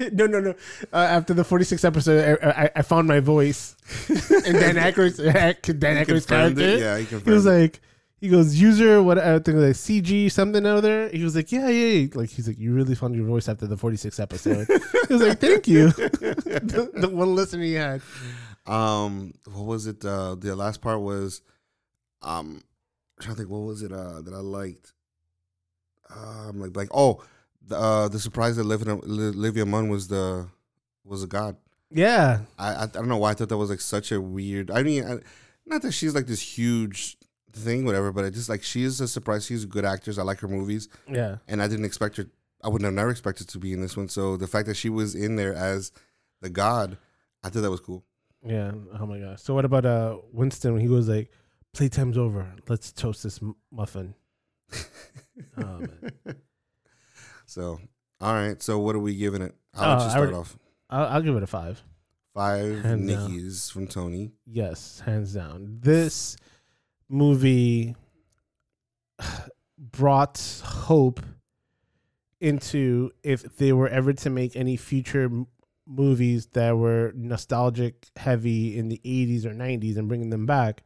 no, 0.12 0.26
no, 0.26 0.40
no. 0.40 0.50
Uh, 0.92 0.96
after 0.96 1.34
the 1.34 1.42
46th 1.42 1.84
episode, 1.84 2.38
I, 2.42 2.50
I, 2.64 2.70
I 2.76 2.82
found 2.82 3.08
my 3.08 3.20
voice, 3.20 3.76
and 4.08 4.54
Dan 4.58 4.76
Aykroyd's 4.76 5.16
Dan 5.78 6.04
Aykroyd's 6.04 6.26
character. 6.26 6.60
it. 6.62 6.80
Yeah, 6.80 6.98
he 6.98 7.04
He 7.04 7.30
was 7.30 7.46
it. 7.46 7.50
like, 7.50 7.80
he 8.20 8.28
goes 8.28 8.54
user 8.60 9.02
what 9.02 9.18
I 9.18 9.38
think 9.38 9.58
like 9.58 9.74
CG 9.76 10.30
something 10.30 10.64
over 10.66 10.80
there. 10.80 11.08
He 11.08 11.22
was 11.24 11.34
like, 11.34 11.50
yeah, 11.52 11.68
yeah, 11.68 12.00
yeah. 12.00 12.08
Like 12.14 12.28
he's 12.30 12.46
like, 12.48 12.58
you 12.58 12.74
really 12.74 12.94
found 12.94 13.14
your 13.14 13.24
voice 13.26 13.48
after 13.48 13.66
the 13.66 13.76
46th 13.76 14.20
episode. 14.20 14.66
he 14.68 15.12
was 15.12 15.22
like, 15.22 15.38
thank 15.40 15.66
you. 15.66 15.88
the, 15.90 16.90
the 16.94 17.08
one 17.08 17.34
listener 17.34 17.62
he 17.62 17.74
had. 17.74 18.02
Um, 18.66 19.32
what 19.46 19.64
was 19.64 19.86
it? 19.86 20.04
Uh, 20.04 20.34
the 20.34 20.54
last 20.54 20.80
part 20.82 21.00
was, 21.00 21.40
um, 22.22 22.62
I'm 23.18 23.22
trying 23.22 23.34
to 23.36 23.38
think. 23.42 23.50
What 23.50 23.60
was 23.60 23.82
it? 23.82 23.90
Uh, 23.90 24.20
that 24.20 24.34
I 24.34 24.38
liked. 24.38 24.92
I'm 26.14 26.60
like, 26.60 26.76
like, 26.76 26.88
oh, 26.92 27.22
the 27.66 27.76
uh, 27.76 28.08
the 28.08 28.18
surprise 28.18 28.56
that 28.56 28.62
Olivia, 28.62 28.94
Olivia 28.94 29.66
Munn 29.66 29.88
was 29.88 30.08
the 30.08 30.48
was 31.04 31.22
a 31.22 31.26
god. 31.26 31.56
Yeah, 31.90 32.40
I, 32.58 32.74
I 32.74 32.82
I 32.82 32.86
don't 32.86 33.08
know 33.08 33.16
why 33.16 33.30
I 33.30 33.34
thought 33.34 33.48
that 33.48 33.56
was 33.56 33.70
like 33.70 33.80
such 33.80 34.12
a 34.12 34.20
weird. 34.20 34.70
I 34.70 34.82
mean, 34.82 35.04
I, 35.04 35.18
not 35.66 35.82
that 35.82 35.92
she's 35.92 36.14
like 36.14 36.26
this 36.26 36.40
huge 36.40 37.16
thing, 37.52 37.84
whatever, 37.84 38.12
but 38.12 38.24
it 38.24 38.32
just 38.32 38.48
like 38.48 38.62
she 38.62 38.84
is 38.84 39.00
a 39.00 39.08
surprise. 39.08 39.46
She's 39.46 39.64
a 39.64 39.68
good 39.68 39.84
actress. 39.84 40.18
I 40.18 40.22
like 40.22 40.40
her 40.40 40.48
movies, 40.48 40.88
yeah. 41.08 41.36
and 41.48 41.62
I 41.62 41.68
didn't 41.68 41.84
expect 41.84 42.16
her. 42.16 42.26
I 42.62 42.68
would 42.68 42.82
have 42.82 42.92
never 42.92 43.10
expected 43.10 43.48
to 43.48 43.58
be 43.58 43.72
in 43.72 43.80
this 43.80 43.96
one. 43.96 44.08
So 44.08 44.36
the 44.36 44.46
fact 44.46 44.66
that 44.66 44.76
she 44.76 44.90
was 44.90 45.14
in 45.14 45.36
there 45.36 45.54
as 45.54 45.92
the 46.42 46.50
god, 46.50 46.98
I 47.42 47.48
thought 47.48 47.62
that 47.62 47.70
was 47.70 47.80
cool. 47.80 48.04
Yeah. 48.44 48.72
Oh 48.98 49.06
my 49.06 49.18
gosh. 49.18 49.42
So 49.42 49.54
what 49.54 49.64
about 49.64 49.86
uh 49.86 50.18
Winston 50.32 50.72
when 50.72 50.82
he 50.82 50.88
was 50.88 51.08
like, 51.08 51.30
"Playtime's 51.76 52.18
over. 52.18 52.46
Let's 52.68 52.92
toast 52.92 53.22
this 53.22 53.40
muffin." 53.70 54.14
Oh 55.58 55.62
man. 55.80 56.12
So, 57.46 57.80
all 58.20 58.32
right. 58.34 58.62
So, 58.62 58.78
what 58.78 58.94
are 58.94 59.00
we 59.00 59.16
giving 59.16 59.42
it? 59.42 59.56
I'll 59.74 59.84
Uh, 59.84 59.94
let 59.96 60.02
you 60.02 60.06
I 60.06 60.10
start 60.10 60.34
off. 60.34 60.56
I'll, 60.88 61.06
I'll 61.06 61.22
give 61.22 61.34
it 61.36 61.42
a 61.42 61.48
five. 61.48 61.82
Five 62.32 62.82
Hands 62.82 63.10
down. 63.12 63.28
Nickies 63.30 63.72
from 63.72 63.88
Tony. 63.88 64.30
Yes, 64.46 65.00
hands 65.04 65.34
down. 65.34 65.78
This 65.82 66.36
movie 67.08 67.96
brought 69.78 70.60
hope 70.64 71.20
into 72.40 73.10
if 73.22 73.56
they 73.56 73.72
were 73.72 73.88
ever 73.88 74.12
to 74.12 74.30
make 74.30 74.54
any 74.56 74.76
future 74.76 75.24
m- 75.24 75.46
movies 75.86 76.46
that 76.52 76.76
were 76.76 77.12
nostalgic 77.16 78.06
heavy 78.16 78.78
in 78.78 78.88
the 78.88 79.00
80s 79.04 79.44
or 79.44 79.50
90s 79.50 79.96
and 79.96 80.06
bringing 80.08 80.30
them 80.30 80.46
back 80.46 80.82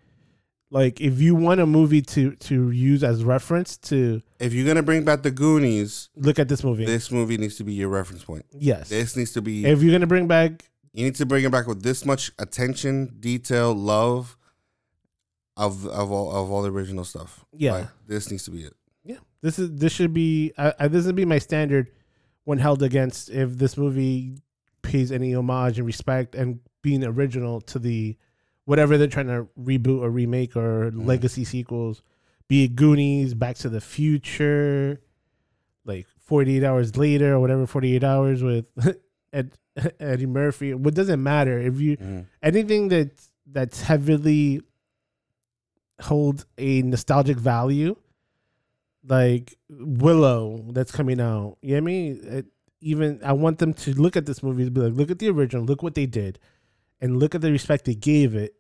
Like 0.71 1.01
if 1.01 1.21
you 1.21 1.35
want 1.35 1.61
a 1.61 1.67
movie 1.67 2.03
to 2.03 2.35
to 2.37 2.71
use 2.71 3.05
as 3.05 3.23
reference 3.23 3.77
to 3.79 4.23
If 4.41 4.53
you're 4.53 4.67
gonna 4.67 4.83
bring 4.83 5.05
back 5.05 5.23
the 5.23 5.31
Goonies, 5.31 6.09
look 6.17 6.39
at 6.39 6.49
this 6.49 6.65
movie. 6.65 6.85
this 6.85 7.11
movie 7.11 7.37
needs 7.37 7.57
to 7.57 7.65
be 7.65 7.73
your 7.75 7.89
reference 7.89 8.25
point. 8.25 8.45
yes. 8.53 8.89
This 8.89 9.17
needs 9.17 9.33
to 9.33 9.43
be. 9.43 9.65
if 9.67 9.83
you're 9.83 9.93
gonna 9.93 10.07
bring 10.07 10.27
back 10.27 10.71
you 10.93 11.05
need 11.05 11.17
to 11.17 11.27
bring 11.27 11.45
it 11.45 11.51
back 11.51 11.67
with 11.67 11.83
this 11.83 12.05
much 12.05 12.31
attention, 12.39 13.17
detail, 13.19 13.75
love 13.75 14.37
of 15.57 15.87
of 15.87 16.11
all 16.11 16.31
of 16.35 16.51
all 16.51 16.63
the 16.63 16.71
original 16.71 17.05
stuff. 17.05 17.45
Yeah. 17.53 17.73
Like, 17.73 17.89
this 18.07 18.31
needs 18.31 18.45
to 18.45 18.51
be 18.53 18.63
it. 18.63 18.75
Yeah, 19.05 19.17
this 19.43 19.59
is 19.59 19.71
this 19.73 19.93
should 19.93 20.15
be 20.15 20.53
I, 20.57 20.73
I, 20.79 20.89
this 20.89 21.05
would 21.07 21.17
be 21.17 21.25
my 21.25 21.39
standard 21.39 21.91
when 22.45 22.59
held 22.59 22.83
against 22.83 23.29
if 23.31 23.59
this 23.59 23.77
movie 23.77 24.37
pays 24.83 25.11
any 25.11 25.35
homage 25.35 25.79
and 25.79 25.87
respect 25.87 26.35
and 26.35 26.61
being 26.83 27.05
original 27.05 27.61
to 27.63 27.79
the 27.79 28.17
whatever 28.65 28.97
they're 28.99 29.07
trying 29.09 29.27
to 29.27 29.47
reboot 29.61 30.01
or 30.01 30.11
remake 30.11 30.57
or 30.57 30.91
Mhm. 30.91 31.07
legacy 31.07 31.45
sequels, 31.45 32.03
be 32.49 32.65
it 32.65 32.77
Goonies, 32.77 33.35
Back 33.35 33.57
to 33.57 33.69
the 33.69 33.81
Future, 33.81 35.01
like 35.85 36.07
Forty 36.19 36.57
Eight 36.57 36.65
Hours 36.65 36.97
Later 36.97 37.35
or 37.35 37.41
whatever 37.41 37.67
Forty 37.67 37.95
Eight 37.95 38.05
Hours 38.05 38.43
with 38.43 38.67
Ed, 39.33 39.53
Eddie 40.01 40.27
Murphy. 40.27 40.73
What 40.75 40.95
doesn't 40.95 41.23
matter 41.23 41.59
if 41.59 41.81
you 41.81 41.97
Mhm. 41.97 42.27
anything 42.43 42.89
that 42.89 43.11
that's 43.47 43.83
heavily 43.83 44.61
holds 46.01 46.45
a 46.59 46.83
nostalgic 46.83 47.37
value, 47.39 47.95
like 49.07 49.57
Willow 49.71 50.65
that's 50.73 50.91
coming 50.93 51.21
out. 51.21 51.57
You 51.63 51.71
know 51.71 51.75
what 51.75 51.79
I 51.79 51.81
mean? 51.81 52.21
It, 52.25 52.47
even 52.81 53.21
I 53.25 53.33
want 53.33 53.59
them 53.59 53.73
to 53.75 53.93
look 53.95 54.17
at 54.17 54.27
this 54.27 54.43
movie 54.43 54.65
and 54.65 54.75
be 54.75 54.81
like, 54.83 54.95
look 54.95 55.11
at 55.11 55.19
the 55.19 55.29
original, 55.31 55.65
look 55.65 55.83
what 55.83 55.95
they 55.95 56.07
did, 56.07 56.39
and 57.01 57.19
look 57.19 57.35
at 57.35 57.41
the 57.41 57.51
respect 57.53 57.85
they 57.85 57.95
gave 57.95 58.35
it, 58.35 58.55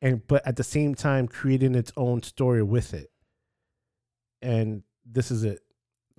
and 0.00 0.26
but 0.26 0.46
at 0.46 0.56
the 0.56 0.64
same 0.64 0.94
time 0.94 1.28
creating 1.28 1.74
its 1.74 1.92
own 1.96 2.22
story 2.22 2.62
with 2.62 2.94
it. 2.94 3.10
And 4.42 4.82
this 5.04 5.30
is 5.30 5.44
it. 5.44 5.60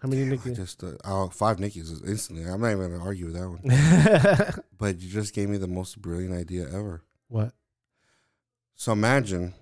How 0.01 0.07
many 0.07 0.23
I 0.23 0.25
Nicky? 0.25 0.53
just 0.53 0.83
uh, 0.83 0.93
oh, 1.03 1.27
five 1.29 1.57
Nickies 1.57 1.91
is 1.91 2.01
instantly. 2.03 2.45
I'm 2.45 2.61
not 2.61 2.71
even 2.71 2.91
gonna 2.91 3.03
argue 3.03 3.25
with 3.25 3.35
that 3.35 3.49
one. 3.49 4.63
But 4.77 5.01
you 5.01 5.09
just 5.09 5.33
gave 5.33 5.49
me 5.49 5.57
the 5.57 5.67
most 5.67 6.01
brilliant 6.01 6.33
idea 6.33 6.65
ever. 6.67 7.03
what? 7.27 7.53
So 8.75 8.93
imagine, 8.93 9.53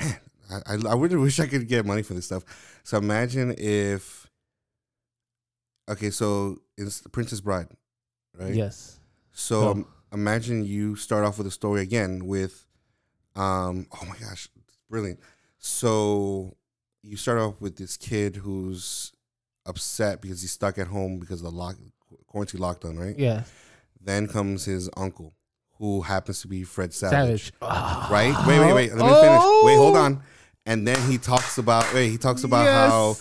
man, 0.00 0.18
I, 0.50 0.74
I, 0.74 0.74
I 0.88 0.94
really 0.96 1.14
wish 1.14 1.38
I 1.38 1.46
could 1.46 1.68
get 1.68 1.86
money 1.86 2.02
for 2.02 2.14
this 2.14 2.26
stuff. 2.26 2.42
So 2.82 2.98
imagine 2.98 3.54
if, 3.56 4.28
okay, 5.88 6.10
so 6.10 6.58
it's 6.76 7.02
Princess 7.12 7.40
Bride, 7.40 7.68
right? 8.36 8.52
Yes. 8.52 8.98
So 9.30 9.68
um, 9.68 9.86
imagine 10.16 10.64
you 10.64 10.96
start 10.96 11.24
off 11.24 11.38
with 11.38 11.46
a 11.46 11.50
story 11.50 11.82
again 11.82 12.26
with, 12.26 12.66
um, 13.36 13.86
oh 13.92 14.06
my 14.06 14.16
gosh, 14.18 14.48
brilliant. 14.88 15.20
So 15.58 16.56
you 17.02 17.16
start 17.16 17.38
off 17.38 17.60
with 17.60 17.76
this 17.76 17.96
kid 17.96 18.36
who's 18.36 19.12
upset 19.66 20.22
because 20.22 20.40
he's 20.40 20.52
stuck 20.52 20.78
at 20.78 20.86
home 20.86 21.18
because 21.18 21.40
of 21.42 21.52
the 21.52 21.56
lock 21.56 21.76
quarantine 22.26 22.60
lockdown, 22.60 22.98
right? 22.98 23.18
Yeah. 23.18 23.42
Then 24.00 24.26
comes 24.26 24.64
his 24.64 24.88
uncle, 24.96 25.34
who 25.78 26.02
happens 26.02 26.40
to 26.42 26.48
be 26.48 26.62
Fred 26.62 26.94
Savage, 26.94 27.52
Savage. 27.60 28.10
right? 28.10 28.34
Wait, 28.46 28.58
wait, 28.58 28.72
wait. 28.72 28.94
Let 28.94 29.04
me 29.04 29.20
finish. 29.20 29.42
Wait, 29.64 29.76
hold 29.76 29.96
on. 29.96 30.22
And 30.64 30.86
then 30.86 31.00
he 31.10 31.18
talks 31.18 31.58
about 31.58 31.92
wait, 31.92 32.08
he 32.08 32.18
talks 32.18 32.42
about 32.42 32.66
how 32.66 33.16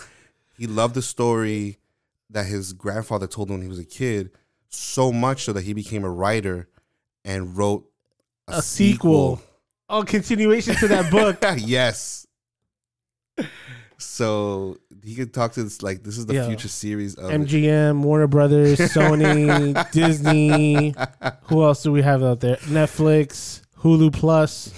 he 0.57 0.65
loved 0.67 0.95
the 0.95 1.01
story 1.01 1.77
that 2.29 2.45
his 2.45 2.73
grandfather 2.73 3.27
told 3.27 3.49
him 3.49 3.55
when 3.55 3.61
he 3.63 3.67
was 3.67 3.79
a 3.79 3.85
kid, 3.85 4.31
so 4.69 5.11
much 5.11 5.43
so 5.43 5.53
that 5.53 5.63
he 5.63 5.73
became 5.73 6.03
a 6.03 6.09
writer 6.09 6.69
and 7.25 7.57
wrote 7.57 7.83
a, 8.47 8.53
A 8.57 8.61
sequel. 8.61 9.41
Oh, 9.89 10.03
continuation 10.03 10.75
to 10.75 10.87
that 10.87 11.11
book. 11.11 11.43
yes. 11.57 12.25
So 13.97 14.77
he 15.03 15.15
could 15.15 15.33
talk 15.33 15.53
to 15.53 15.63
this 15.63 15.81
like 15.81 16.03
this 16.03 16.17
is 16.17 16.25
the 16.25 16.35
Yeah. 16.35 16.47
future 16.47 16.67
series 16.67 17.15
of 17.15 17.31
MGM, 17.31 18.01
Warner 18.01 18.27
Brothers, 18.27 18.77
Sony, 18.93 19.91
Disney. 19.91 20.93
Who 21.43 21.63
else 21.63 21.83
do 21.83 21.91
we 21.91 22.01
have 22.01 22.21
out 22.23 22.39
there? 22.41 22.57
Netflix, 22.57 23.61
Hulu 23.79 24.11
Plus, 24.13 24.73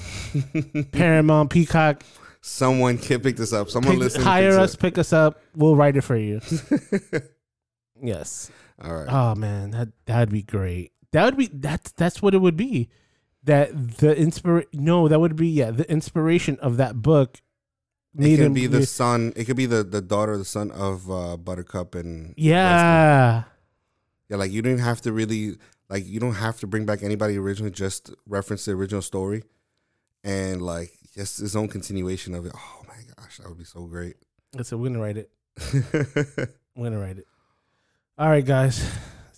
Paramount, 0.91 1.49
Peacock. 1.49 2.03
someone 2.41 2.97
can 2.99 3.19
pick 3.21 3.37
this 3.37 3.53
up. 3.53 3.69
Someone 3.69 3.93
Pick, 3.95 4.01
listen. 4.03 4.21
hire 4.21 4.57
us, 4.59 4.75
pick 4.75 4.97
us 4.97 5.11
up. 5.13 5.41
We'll 5.55 5.75
write 5.75 5.97
it 5.97 6.01
for 6.01 6.15
you. 6.17 6.39
yes. 8.01 8.51
All 8.81 8.93
right. 8.93 9.07
Oh 9.09 9.33
man, 9.35 9.71
that 9.71 9.89
that'd 10.05 10.29
be 10.29 10.43
great. 10.43 10.91
That 11.13 11.25
would 11.25 11.37
be 11.37 11.49
that's 11.51 11.91
that's 11.91 12.21
what 12.21 12.33
it 12.33 12.39
would 12.39 12.57
be. 12.57 12.89
That 13.43 13.97
the 13.97 14.15
inspire 14.15 14.65
no, 14.73 15.07
that 15.07 15.19
would 15.19 15.35
be 15.35 15.47
yeah, 15.49 15.71
the 15.71 15.89
inspiration 15.89 16.57
of 16.59 16.77
that 16.77 17.01
book. 17.01 17.41
It 18.13 18.21
made 18.21 18.39
could 18.39 18.53
be 18.53 18.67
the 18.67 18.85
son. 18.85 19.31
It 19.35 19.45
could 19.45 19.57
be 19.57 19.67
the, 19.67 19.83
the 19.83 20.01
daughter 20.01 20.37
the 20.37 20.45
son 20.45 20.71
of 20.71 21.09
uh, 21.09 21.37
Buttercup 21.37 21.95
and 21.95 22.29
Westley. 22.29 22.43
yeah. 22.43 23.43
yeah. 24.29 24.37
Like 24.37 24.51
you 24.51 24.61
didn't 24.61 24.79
have 24.79 25.01
to 25.01 25.13
really 25.13 25.57
like 25.89 26.05
you 26.05 26.19
don't 26.19 26.35
have 26.35 26.59
to 26.59 26.67
bring 26.67 26.85
back 26.85 27.03
anybody 27.03 27.37
originally. 27.37 27.71
Just 27.71 28.11
reference 28.25 28.65
the 28.65 28.71
original 28.71 29.01
story, 29.01 29.43
and 30.23 30.61
like 30.61 30.91
just 31.15 31.39
his 31.39 31.55
own 31.55 31.67
continuation 31.67 32.33
of 32.33 32.45
it. 32.45 32.51
Oh 32.55 32.85
my 32.87 32.97
gosh, 33.15 33.37
that 33.37 33.47
would 33.47 33.57
be 33.57 33.63
so 33.63 33.85
great. 33.85 34.15
So 34.63 34.77
we're 34.77 34.89
gonna 34.89 35.01
write 35.01 35.17
it. 35.17 35.31
I'm 36.75 36.83
gonna 36.83 36.99
write 36.99 37.17
it. 37.17 37.27
All 38.17 38.29
right, 38.29 38.45
guys. 38.45 38.83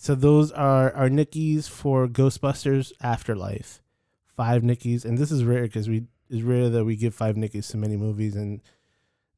So 0.01 0.15
those 0.15 0.53
are 0.53 0.93
our 0.93 1.09
Nickies 1.09 1.67
for 1.67 2.07
Ghostbusters 2.07 2.93
Afterlife. 3.01 3.81
Five 4.37 4.63
Nickies, 4.63 5.03
and 5.03 5.17
this 5.17 5.29
is 5.29 5.43
rare 5.43 5.63
because 5.63 5.89
we 5.89 6.05
it's 6.29 6.41
rare 6.41 6.69
that 6.69 6.85
we 6.85 6.95
give 6.95 7.13
five 7.13 7.35
Nickies 7.35 7.67
to 7.71 7.77
many 7.77 7.97
movies, 7.97 8.33
and 8.37 8.61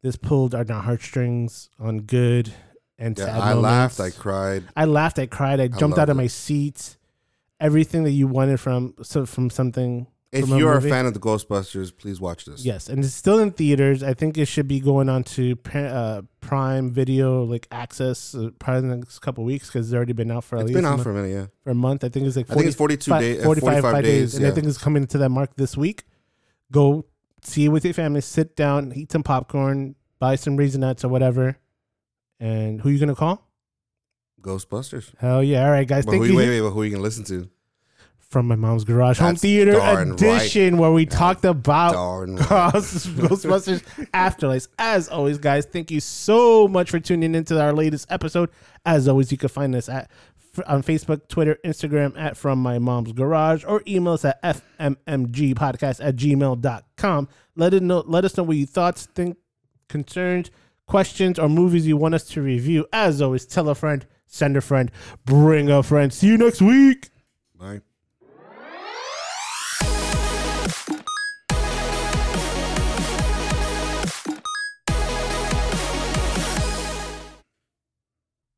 this 0.03 0.17
pulled 0.17 0.53
on 0.53 0.69
our 0.69 0.83
heartstrings 0.83 1.71
on 1.79 2.01
good 2.01 2.53
and 2.99 3.17
yeah, 3.17 3.25
sad 3.25 3.41
I 3.41 3.53
moments. 3.55 3.97
laughed. 3.97 3.99
I 3.99 4.09
cried. 4.11 4.63
I 4.75 4.85
laughed. 4.85 5.17
I 5.17 5.25
cried. 5.25 5.59
I 5.59 5.67
jumped 5.67 5.97
out 5.97 6.09
of 6.09 6.15
it. 6.15 6.21
my 6.21 6.27
seat. 6.27 6.95
Everything 7.59 8.03
that 8.03 8.11
you 8.11 8.27
wanted 8.27 8.59
from 8.59 8.93
so 9.01 9.25
from 9.25 9.49
something. 9.49 10.05
If 10.31 10.47
you're 10.47 10.71
a 10.71 10.75
movie? 10.75 10.89
fan 10.89 11.05
of 11.05 11.13
the 11.13 11.19
Ghostbusters, 11.19 11.95
please 11.95 12.21
watch 12.21 12.45
this. 12.45 12.63
Yes, 12.63 12.87
and 12.87 13.03
it's 13.03 13.13
still 13.13 13.39
in 13.39 13.51
theaters. 13.51 14.01
I 14.01 14.13
think 14.13 14.37
it 14.37 14.45
should 14.45 14.67
be 14.67 14.79
going 14.79 15.09
on 15.09 15.25
to 15.25 15.57
uh, 15.73 16.21
Prime 16.39 16.89
Video, 16.91 17.43
like 17.43 17.67
access, 17.69 18.33
uh, 18.33 18.49
probably 18.57 18.83
in 18.83 18.89
the 18.89 18.95
next 18.97 19.19
couple 19.19 19.43
weeks 19.43 19.67
because 19.67 19.87
it's 19.87 19.93
already 19.95 20.13
been 20.13 20.31
out 20.31 20.45
for 20.45 20.55
at 20.55 20.61
it's 20.61 20.67
least 20.69 20.77
been 20.77 20.85
a 20.85 20.87
out 20.87 20.91
month, 20.91 21.03
for 21.03 21.11
a 21.11 21.13
minute. 21.15 21.33
Yeah, 21.33 21.45
for 21.65 21.71
a 21.71 21.75
month. 21.75 22.05
I 22.05 22.09
think 22.09 22.27
it's 22.27 22.37
like 22.37 22.49
I 22.49 22.53
think 22.53 22.67
it's 22.67 22.77
42 22.77 23.11
fi- 23.11 23.19
days. 23.19 23.43
45, 23.43 23.81
45 23.81 24.03
days. 24.05 24.35
and 24.35 24.45
I 24.47 24.51
think 24.51 24.67
it's 24.67 24.77
coming 24.77 25.05
to 25.07 25.17
that 25.17 25.29
mark 25.29 25.53
this 25.57 25.75
week. 25.75 26.03
Go 26.71 27.05
see 27.43 27.65
it 27.65 27.69
with 27.69 27.83
your 27.83 27.93
family. 27.93 28.21
Sit 28.21 28.55
down, 28.55 28.93
eat 28.95 29.11
some 29.11 29.23
popcorn, 29.23 29.95
buy 30.19 30.35
some 30.35 30.55
raisinets 30.57 31.03
or 31.03 31.09
whatever. 31.09 31.57
And 32.39 32.79
who 32.79 32.89
you 32.89 32.99
gonna 32.99 33.15
call? 33.15 33.49
Ghostbusters. 34.41 35.11
Hell 35.19 35.43
yeah! 35.43 35.65
All 35.65 35.71
right, 35.71 35.87
guys. 35.87 36.05
But 36.05 36.11
Thank 36.13 36.23
who, 36.23 36.31
you. 36.31 36.37
wait, 36.37 36.47
wait, 36.49 36.61
but 36.61 36.71
who 36.71 36.81
are 36.81 36.85
you 36.85 36.91
gonna 36.91 37.03
listen 37.03 37.25
to? 37.25 37.49
From 38.31 38.47
my 38.47 38.55
mom's 38.55 38.85
garage 38.85 39.19
home 39.19 39.31
That's 39.31 39.41
theater 39.41 39.73
darn 39.73 40.13
edition, 40.13 40.77
where 40.77 40.93
we 40.93 41.05
talked 41.05 41.43
about 41.43 41.91
Darn 41.91 42.35
right. 42.37 42.47
Ghostbusters 42.73 43.83
Afterlife. 44.13 44.67
As 44.79 45.09
always, 45.09 45.37
guys, 45.37 45.65
thank 45.65 45.91
you 45.91 45.99
so 45.99 46.65
much 46.69 46.89
for 46.89 46.97
tuning 47.01 47.35
into 47.35 47.61
our 47.61 47.73
latest 47.73 48.09
episode. 48.09 48.49
As 48.85 49.09
always, 49.09 49.33
you 49.33 49.37
can 49.37 49.49
find 49.49 49.75
us 49.75 49.89
at 49.89 50.09
on 50.65 50.81
Facebook, 50.81 51.27
Twitter, 51.27 51.57
Instagram 51.65 52.17
at 52.17 52.37
From 52.37 52.59
My 52.59 52.79
Mom's 52.79 53.11
Garage, 53.11 53.65
or 53.65 53.83
email 53.85 54.13
us 54.13 54.23
at 54.23 54.41
fmmgpodcast 54.79 55.99
at 56.01 56.15
gmail.com. 56.15 57.27
Let 57.57 57.73
it 57.73 57.83
know 57.83 58.03
let 58.07 58.23
us 58.23 58.37
know 58.37 58.43
what 58.43 58.55
your 58.55 58.65
thoughts, 58.65 59.07
think, 59.13 59.35
concerns, 59.89 60.51
questions, 60.87 61.37
or 61.37 61.49
movies 61.49 61.85
you 61.85 61.97
want 61.97 62.15
us 62.15 62.23
to 62.29 62.41
review. 62.41 62.87
As 62.93 63.21
always, 63.21 63.45
tell 63.45 63.67
a 63.67 63.75
friend, 63.75 64.05
send 64.25 64.55
a 64.55 64.61
friend, 64.61 64.89
bring 65.25 65.69
a 65.69 65.83
friend. 65.83 66.13
See 66.13 66.27
you 66.27 66.37
next 66.37 66.61
week. 66.61 67.09
Bye. 67.59 67.81